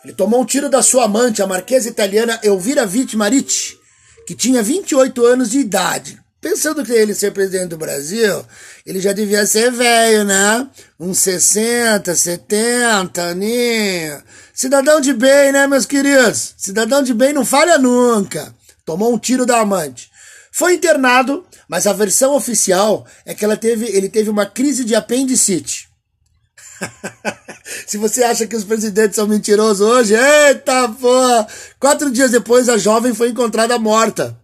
Ele 0.05 0.13
tomou 0.13 0.41
um 0.41 0.45
tiro 0.45 0.69
da 0.69 0.83
sua 0.83 1.05
amante, 1.05 1.43
a 1.43 1.47
marquesa 1.47 1.89
italiana 1.89 2.39
Elvira 2.43 2.87
Vitti 2.87 3.17
Maritti, 3.17 3.79
que 4.27 4.35
tinha 4.35 4.63
28 4.63 5.25
anos 5.25 5.51
de 5.51 5.59
idade. 5.59 6.19
Pensando 6.41 6.85
que 6.85 6.93
ele 6.93 7.15
ser 7.15 7.33
presidente 7.33 7.71
do 7.71 7.77
Brasil, 7.77 8.45
ele 8.87 9.01
já 9.01 9.13
devia 9.13 9.45
ser 9.45 9.73
velho, 9.73 10.25
né? 10.25 10.69
Uns 10.99 11.19
60, 11.19 12.15
70 12.15 13.23
aninho. 13.23 14.23
Cidadão 14.55 15.01
de 15.01 15.13
bem, 15.13 15.51
né, 15.51 15.67
meus 15.67 15.85
queridos? 15.85 16.55
Cidadão 16.57 17.03
de 17.03 17.13
bem 17.13 17.33
não 17.33 17.45
falha 17.45 17.77
nunca. 17.77 18.55
Tomou 18.85 19.13
um 19.13 19.19
tiro 19.19 19.45
da 19.45 19.59
amante. 19.61 20.11
Foi 20.53 20.75
internado, 20.75 21.45
mas 21.69 21.89
a 21.89 21.93
versão 21.93 22.35
oficial 22.35 23.05
é 23.27 23.35
que 23.35 23.45
ela 23.45 23.57
teve, 23.57 23.87
ele 23.87 24.09
teve 24.09 24.31
uma 24.31 24.47
crise 24.47 24.85
de 24.85 24.95
apendicite. 24.95 25.89
Se 27.87 27.99
você 27.99 28.23
acha 28.23 28.47
que 28.47 28.57
os 28.57 28.65
presidentes 28.65 29.17
são 29.17 29.27
mentirosos 29.27 29.87
hoje, 29.87 30.15
eita 30.15 30.89
porra! 30.89 31.47
Quatro 31.79 32.11
dias 32.11 32.31
depois, 32.31 32.69
a 32.69 32.79
jovem 32.79 33.15
foi 33.15 33.29
encontrada 33.29 33.79
morta. 33.79 34.39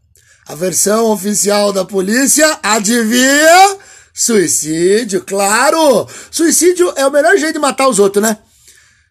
A 0.47 0.55
versão 0.55 1.07
oficial 1.07 1.73
da 1.73 1.85
polícia, 1.85 2.59
adivinha? 2.63 3.79
Suicídio, 4.13 5.25
claro! 5.25 6.07
Suicídio 6.31 6.93
é 6.97 7.07
o 7.07 7.11
melhor 7.11 7.37
jeito 7.37 7.55
de 7.55 7.59
matar 7.59 7.89
os 7.89 7.99
outros, 7.99 8.23
né? 8.23 8.39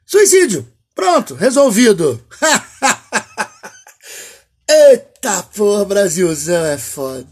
Suicídio! 0.05 0.67
Pronto, 0.95 1.33
resolvido! 1.33 2.23
Eita 4.69 5.43
porra, 5.55 5.85
Brasilzão 5.85 6.65
é 6.65 6.77
foda. 6.77 7.27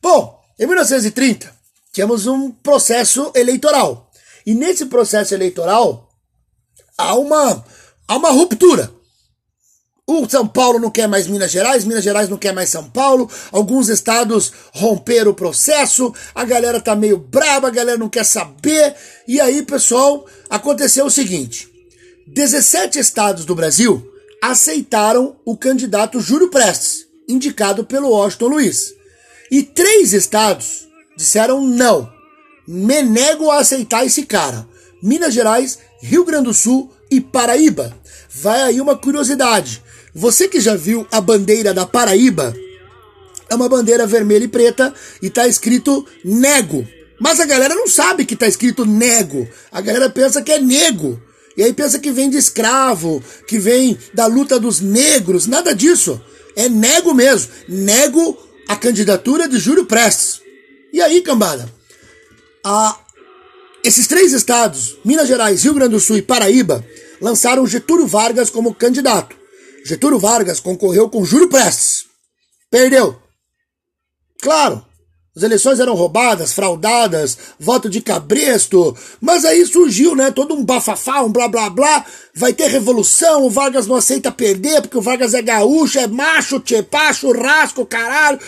Bom, 0.00 0.40
em 0.58 0.66
1930, 0.66 1.52
tínhamos 1.92 2.26
um 2.26 2.50
processo 2.50 3.32
eleitoral. 3.34 4.10
E 4.46 4.54
nesse 4.54 4.86
processo 4.86 5.34
eleitoral, 5.34 6.09
há 6.96 7.14
uma, 7.14 7.64
há 8.06 8.16
uma 8.16 8.30
ruptura. 8.30 8.90
O 10.06 10.28
São 10.28 10.46
Paulo 10.46 10.80
não 10.80 10.90
quer 10.90 11.06
mais 11.06 11.28
Minas 11.28 11.52
Gerais, 11.52 11.84
Minas 11.84 12.02
Gerais 12.02 12.28
não 12.28 12.36
quer 12.36 12.52
mais 12.52 12.68
São 12.68 12.90
Paulo, 12.90 13.30
alguns 13.52 13.88
estados 13.88 14.52
romperam 14.72 15.30
o 15.30 15.34
processo, 15.34 16.12
a 16.34 16.44
galera 16.44 16.80
tá 16.80 16.96
meio 16.96 17.16
braba, 17.16 17.68
a 17.68 17.70
galera 17.70 17.96
não 17.96 18.08
quer 18.08 18.24
saber. 18.24 18.96
E 19.28 19.40
aí, 19.40 19.62
pessoal, 19.62 20.26
aconteceu 20.48 21.06
o 21.06 21.10
seguinte: 21.10 21.68
17 22.26 22.98
estados 22.98 23.44
do 23.44 23.54
Brasil 23.54 24.04
aceitaram 24.42 25.36
o 25.44 25.56
candidato 25.56 26.18
Júlio 26.18 26.50
Prestes, 26.50 27.06
indicado 27.28 27.84
pelo 27.84 28.10
Washington 28.10 28.48
Luiz. 28.48 28.92
E 29.50 29.62
três 29.62 30.12
estados 30.12 30.88
disseram 31.16 31.60
não. 31.60 32.10
Me 32.66 33.02
nego 33.02 33.50
a 33.50 33.58
aceitar 33.58 34.04
esse 34.04 34.24
cara. 34.24 34.66
Minas 35.02 35.34
Gerais, 35.34 35.78
Rio 36.02 36.24
Grande 36.24 36.44
do 36.44 36.54
Sul 36.54 36.92
e 37.10 37.20
Paraíba. 37.20 37.96
Vai 38.30 38.62
aí 38.62 38.80
uma 38.80 38.96
curiosidade. 38.96 39.82
Você 40.14 40.48
que 40.48 40.60
já 40.60 40.74
viu 40.74 41.06
a 41.10 41.20
bandeira 41.20 41.72
da 41.72 41.86
Paraíba, 41.86 42.54
é 43.48 43.54
uma 43.54 43.68
bandeira 43.68 44.06
vermelha 44.06 44.44
e 44.44 44.48
preta 44.48 44.94
e 45.20 45.28
tá 45.28 45.46
escrito 45.46 46.06
nego. 46.24 46.86
Mas 47.20 47.38
a 47.38 47.44
galera 47.44 47.74
não 47.74 47.86
sabe 47.86 48.24
que 48.24 48.34
tá 48.34 48.46
escrito 48.46 48.86
nego. 48.86 49.46
A 49.70 49.80
galera 49.80 50.08
pensa 50.08 50.40
que 50.40 50.52
é 50.52 50.58
nego. 50.58 51.20
E 51.56 51.62
aí 51.62 51.72
pensa 51.72 51.98
que 51.98 52.10
vem 52.10 52.30
de 52.30 52.38
escravo, 52.38 53.22
que 53.46 53.58
vem 53.58 53.98
da 54.14 54.26
luta 54.26 54.58
dos 54.58 54.80
negros. 54.80 55.46
Nada 55.46 55.74
disso. 55.74 56.20
É 56.56 56.68
nego 56.68 57.12
mesmo. 57.12 57.50
Nego 57.68 58.38
a 58.66 58.76
candidatura 58.76 59.48
de 59.48 59.58
Júlio 59.58 59.84
Prestes. 59.84 60.40
E 60.92 61.00
aí, 61.02 61.20
cambada? 61.20 61.68
A, 62.64 62.98
esses 63.84 64.06
três 64.06 64.32
estados, 64.32 64.96
Minas 65.04 65.28
Gerais, 65.28 65.64
Rio 65.64 65.74
Grande 65.74 65.92
do 65.92 66.00
Sul 66.00 66.18
e 66.18 66.22
Paraíba, 66.22 66.84
lançaram 67.20 67.66
Getúlio 67.66 68.06
Vargas 68.06 68.50
como 68.50 68.74
candidato. 68.74 69.36
Getúlio 69.84 70.18
Vargas 70.18 70.60
concorreu 70.60 71.08
com 71.08 71.24
Júlio 71.24 71.48
Prestes. 71.48 72.04
Perdeu. 72.70 73.20
Claro, 74.40 74.84
as 75.36 75.42
eleições 75.42 75.78
eram 75.78 75.94
roubadas, 75.94 76.52
fraudadas, 76.52 77.38
voto 77.58 77.88
de 77.88 78.00
cabresto, 78.00 78.96
mas 79.20 79.44
aí 79.44 79.64
surgiu, 79.64 80.16
né, 80.16 80.30
todo 80.30 80.54
um 80.54 80.64
bafafá, 80.64 81.22
um 81.22 81.30
blá 81.30 81.46
blá 81.46 81.70
blá, 81.70 82.04
vai 82.34 82.52
ter 82.52 82.68
revolução, 82.68 83.44
o 83.44 83.50
Vargas 83.50 83.86
não 83.86 83.96
aceita 83.96 84.32
perder, 84.32 84.82
porque 84.82 84.98
o 84.98 85.02
Vargas 85.02 85.32
é 85.32 85.40
gaúcho, 85.40 85.98
é 85.98 86.06
macho, 86.06 86.58
tchepá, 86.60 87.12
churrasco, 87.12 87.86
caralho. 87.86 88.40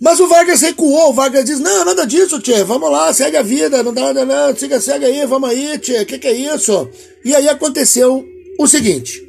Mas 0.00 0.18
o 0.18 0.26
Vargas 0.26 0.62
recuou, 0.62 1.10
o 1.10 1.12
Vargas 1.12 1.44
diz, 1.44 1.60
não, 1.60 1.84
nada 1.84 2.06
disso, 2.06 2.40
tchê, 2.40 2.64
vamos 2.64 2.90
lá, 2.90 3.12
segue 3.12 3.36
a 3.36 3.42
vida, 3.42 3.82
não 3.82 3.92
dá 3.92 4.12
nada 4.14 4.24
não, 4.24 4.56
siga, 4.56 4.80
segue 4.80 5.04
aí, 5.04 5.26
vamos 5.26 5.50
aí, 5.50 5.78
tchê, 5.78 6.04
que 6.06 6.18
que 6.18 6.26
é 6.26 6.32
isso? 6.32 6.88
E 7.22 7.34
aí 7.34 7.46
aconteceu 7.48 8.24
o 8.58 8.66
seguinte, 8.66 9.22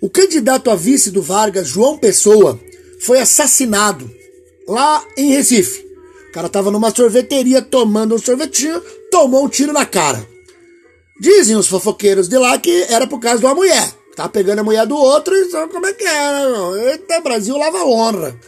o 0.00 0.10
candidato 0.10 0.70
a 0.70 0.76
vice 0.76 1.10
do 1.10 1.22
Vargas, 1.22 1.68
João 1.68 1.96
Pessoa, 1.96 2.60
foi 3.00 3.20
assassinado 3.20 4.10
lá 4.68 5.02
em 5.16 5.30
Recife. 5.30 5.86
O 6.28 6.32
cara 6.32 6.48
tava 6.48 6.70
numa 6.70 6.94
sorveteria 6.94 7.62
tomando 7.62 8.14
um 8.14 8.18
sorvetinho, 8.18 8.82
tomou 9.10 9.44
um 9.44 9.48
tiro 9.48 9.72
na 9.72 9.86
cara. 9.86 10.26
Dizem 11.18 11.56
os 11.56 11.66
fofoqueiros 11.66 12.28
de 12.28 12.36
lá 12.36 12.58
que 12.58 12.86
era 12.90 13.06
por 13.06 13.18
causa 13.18 13.38
de 13.38 13.46
uma 13.46 13.54
mulher. 13.54 13.90
Tá 14.14 14.28
pegando 14.28 14.58
a 14.58 14.64
mulher 14.64 14.86
do 14.86 14.96
outro 14.96 15.34
e 15.34 15.50
sabe 15.50 15.72
como 15.72 15.86
é 15.86 15.92
que 15.94 16.04
é, 16.04 16.32
né? 16.32 16.90
Eita, 16.92 17.20
Brasil 17.20 17.56
lava 17.56 17.84
honra. 17.84 18.38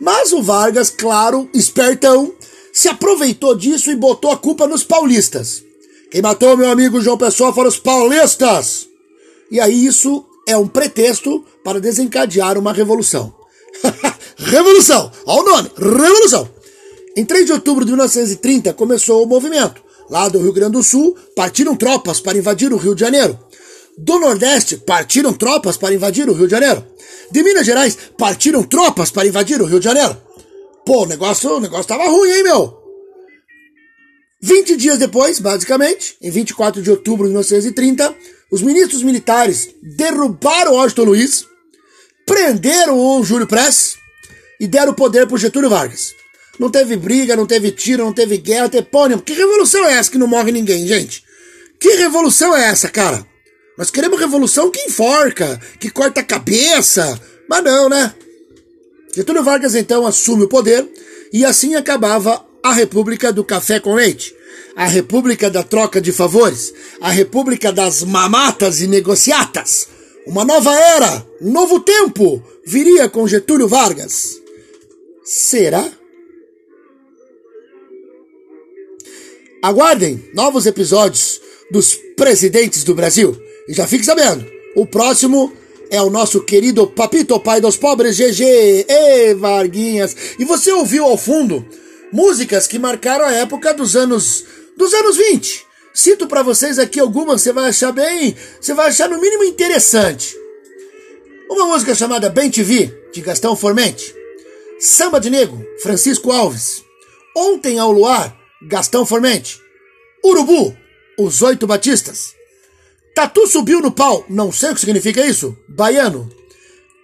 Mas 0.00 0.32
o 0.32 0.42
Vargas, 0.42 0.90
claro, 0.90 1.48
espertão, 1.54 2.32
se 2.72 2.88
aproveitou 2.88 3.54
disso 3.54 3.90
e 3.90 3.96
botou 3.96 4.30
a 4.30 4.36
culpa 4.36 4.66
nos 4.66 4.84
paulistas. 4.84 5.64
Quem 6.10 6.22
matou 6.22 6.56
meu 6.56 6.70
amigo 6.70 7.00
João 7.00 7.16
Pessoa 7.16 7.52
foram 7.52 7.68
os 7.68 7.78
paulistas. 7.78 8.88
E 9.50 9.60
aí 9.60 9.86
isso 9.86 10.24
é 10.46 10.56
um 10.56 10.68
pretexto 10.68 11.44
para 11.64 11.80
desencadear 11.80 12.58
uma 12.58 12.72
revolução. 12.72 13.34
revolução! 14.36 15.10
Olha 15.24 15.40
o 15.40 15.44
nome! 15.44 15.70
Revolução! 15.76 16.48
Em 17.16 17.24
3 17.24 17.46
de 17.46 17.52
outubro 17.52 17.84
de 17.84 17.92
1930 17.92 18.74
começou 18.74 19.24
o 19.24 19.26
movimento. 19.26 19.82
Lá 20.08 20.28
do 20.28 20.38
Rio 20.38 20.52
Grande 20.52 20.72
do 20.72 20.82
Sul 20.82 21.16
partiram 21.34 21.74
tropas 21.74 22.20
para 22.20 22.38
invadir 22.38 22.72
o 22.72 22.76
Rio 22.76 22.94
de 22.94 23.00
Janeiro. 23.00 23.38
Do 23.96 24.18
Nordeste 24.18 24.76
partiram 24.76 25.32
tropas 25.32 25.76
para 25.76 25.94
invadir 25.94 26.28
o 26.28 26.34
Rio 26.34 26.46
de 26.46 26.50
Janeiro. 26.50 26.86
De 27.30 27.42
Minas 27.42 27.64
Gerais 27.64 27.96
partiram 28.18 28.62
tropas 28.62 29.10
para 29.10 29.26
invadir 29.26 29.60
o 29.60 29.64
Rio 29.64 29.78
de 29.78 29.84
Janeiro. 29.84 30.20
Pô, 30.84 31.04
o 31.04 31.06
negócio, 31.06 31.56
o 31.56 31.60
negócio 31.60 31.86
tava 31.86 32.04
ruim, 32.04 32.30
hein, 32.30 32.42
meu? 32.42 32.76
20 34.42 34.76
dias 34.76 34.98
depois, 34.98 35.40
basicamente, 35.40 36.16
em 36.20 36.30
24 36.30 36.82
de 36.82 36.90
outubro 36.90 37.26
de 37.26 37.30
1930, 37.30 38.14
os 38.52 38.60
ministros 38.60 39.02
militares 39.02 39.70
derrubaram 39.82 40.74
Washington 40.74 41.04
Luiz, 41.04 41.46
prenderam 42.26 42.98
o 42.98 43.24
Júlio 43.24 43.46
Press 43.46 43.96
e 44.60 44.66
deram 44.66 44.92
o 44.92 44.94
poder 44.94 45.26
para 45.26 45.38
Getúlio 45.38 45.70
Vargas. 45.70 46.14
Não 46.58 46.70
teve 46.70 46.96
briga, 46.96 47.34
não 47.34 47.46
teve 47.46 47.72
tiro, 47.72 48.04
não 48.04 48.12
teve 48.12 48.36
guerra, 48.36 48.62
não 48.62 48.70
teve 48.70 48.86
pônei. 48.86 49.18
Que 49.18 49.32
revolução 49.32 49.84
é 49.86 49.94
essa 49.94 50.10
que 50.10 50.18
não 50.18 50.26
morre 50.26 50.52
ninguém, 50.52 50.86
gente? 50.86 51.24
Que 51.80 51.96
revolução 51.96 52.54
é 52.54 52.66
essa, 52.68 52.88
cara? 52.88 53.26
Nós 53.76 53.90
queremos 53.90 54.18
revolução 54.18 54.70
que 54.70 54.80
enforca, 54.80 55.60
que 55.78 55.90
corta 55.90 56.20
a 56.20 56.24
cabeça. 56.24 57.20
Mas 57.48 57.62
não, 57.62 57.88
né? 57.88 58.14
Getúlio 59.14 59.42
Vargas 59.42 59.74
então 59.74 60.06
assume 60.06 60.44
o 60.44 60.48
poder 60.48 60.88
e 61.32 61.44
assim 61.44 61.74
acabava 61.74 62.44
a 62.62 62.72
República 62.72 63.32
do 63.32 63.44
Café 63.44 63.78
com 63.80 63.94
Leite 63.94 64.36
a 64.76 64.86
república 64.86 65.50
da 65.50 65.62
troca 65.62 66.02
de 66.02 66.12
favores, 66.12 66.74
a 67.00 67.10
república 67.10 67.72
das 67.72 68.02
mamatas 68.02 68.82
e 68.82 68.86
negociatas, 68.86 69.88
Uma 70.26 70.44
nova 70.44 70.74
era, 70.74 71.24
um 71.40 71.52
novo 71.52 71.78
tempo 71.78 72.42
viria 72.66 73.08
com 73.08 73.28
Getúlio 73.28 73.68
Vargas. 73.68 74.42
Será? 75.24 75.88
Aguardem 79.62 80.28
novos 80.34 80.66
episódios 80.66 81.40
dos 81.70 81.94
presidentes 82.16 82.82
do 82.82 82.92
Brasil. 82.92 83.40
E 83.68 83.74
já 83.74 83.86
fique 83.86 84.04
sabendo, 84.04 84.46
o 84.74 84.86
próximo 84.86 85.52
é 85.90 86.00
o 86.00 86.10
nosso 86.10 86.42
querido 86.42 86.86
Papito 86.86 87.38
Pai 87.40 87.60
dos 87.60 87.76
Pobres 87.76 88.16
GG. 88.16 88.86
Ê, 88.88 89.34
Varguinhas! 89.34 90.16
E 90.38 90.44
você 90.44 90.72
ouviu 90.72 91.04
ao 91.04 91.16
fundo 91.16 91.66
músicas 92.12 92.66
que 92.66 92.78
marcaram 92.78 93.24
a 93.24 93.32
época 93.32 93.74
dos 93.74 93.96
anos 93.96 94.44
dos 94.76 94.92
anos 94.94 95.16
20. 95.16 95.64
Cito 95.94 96.26
para 96.26 96.42
vocês 96.42 96.78
aqui 96.78 97.00
algumas, 97.00 97.40
você 97.40 97.52
vai 97.52 97.70
achar 97.70 97.90
bem, 97.90 98.36
você 98.60 98.74
vai 98.74 98.88
achar 98.88 99.08
no 99.08 99.20
mínimo 99.20 99.44
interessante. 99.44 100.36
Uma 101.48 101.66
música 101.66 101.94
chamada 101.94 102.28
Bem 102.28 102.50
TV, 102.50 102.92
de 103.12 103.20
Gastão 103.20 103.56
Formente. 103.56 104.14
Samba 104.78 105.18
de 105.18 105.30
Negro, 105.30 105.64
Francisco 105.82 106.30
Alves. 106.30 106.84
Ontem 107.34 107.78
ao 107.78 107.90
Luar, 107.90 108.36
Gastão 108.68 109.06
Formente. 109.06 109.58
Urubu, 110.22 110.76
Os 111.18 111.40
Oito 111.40 111.66
Batistas. 111.66 112.34
Tatu 113.16 113.46
subiu 113.46 113.80
no 113.80 113.90
pau, 113.90 114.26
não 114.28 114.52
sei 114.52 114.68
o 114.68 114.74
que 114.74 114.80
significa 114.80 115.24
isso. 115.24 115.56
Baiano. 115.66 116.30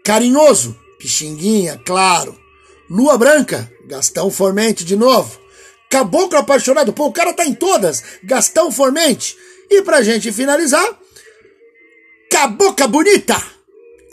Carinhoso, 0.04 0.78
Pixinguinha, 0.98 1.80
claro. 1.86 2.38
Lua 2.90 3.16
Branca, 3.16 3.72
Gastão 3.86 4.30
Formente 4.30 4.84
de 4.84 4.94
novo. 4.94 5.40
Caboclo 5.88 6.38
Apaixonado, 6.38 6.92
pô, 6.92 7.06
o 7.06 7.12
cara 7.12 7.32
tá 7.32 7.46
em 7.46 7.54
todas. 7.54 8.04
Gastão 8.22 8.70
Formente. 8.70 9.34
E 9.70 9.80
pra 9.80 10.02
gente 10.02 10.30
finalizar, 10.30 10.86
Caboca 12.30 12.86
Bonita. 12.86 13.42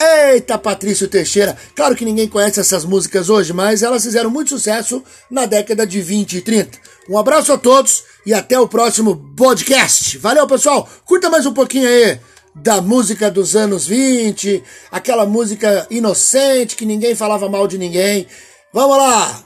Eita, 0.00 0.56
Patrício 0.56 1.06
Teixeira. 1.08 1.54
Claro 1.76 1.94
que 1.94 2.06
ninguém 2.06 2.26
conhece 2.26 2.58
essas 2.58 2.86
músicas 2.86 3.28
hoje, 3.28 3.52
mas 3.52 3.82
elas 3.82 4.02
fizeram 4.02 4.30
muito 4.30 4.48
sucesso 4.48 5.04
na 5.30 5.44
década 5.44 5.86
de 5.86 6.00
20 6.00 6.38
e 6.38 6.40
30. 6.40 6.78
Um 7.08 7.18
abraço 7.18 7.52
a 7.52 7.58
todos 7.58 8.04
e 8.24 8.32
até 8.32 8.58
o 8.58 8.66
próximo 8.66 9.30
podcast. 9.36 10.16
Valeu, 10.16 10.46
pessoal. 10.46 10.88
Curta 11.04 11.28
mais 11.28 11.44
um 11.44 11.52
pouquinho 11.52 11.86
aí 11.86 12.18
da 12.54 12.80
música 12.80 13.30
dos 13.30 13.54
anos 13.54 13.86
20, 13.86 14.62
aquela 14.90 15.26
música 15.26 15.86
inocente 15.90 16.76
que 16.76 16.86
ninguém 16.86 17.14
falava 17.14 17.48
mal 17.48 17.68
de 17.68 17.76
ninguém. 17.76 18.26
Vamos 18.72 18.96
lá! 18.96 19.44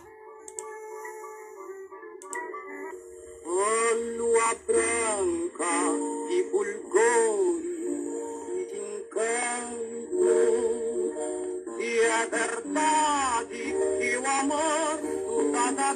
Verdade 12.30 13.74
e 14.00 14.16
o 14.16 14.26
amor 14.26 14.98
do 14.98 15.52
cada 15.52 15.94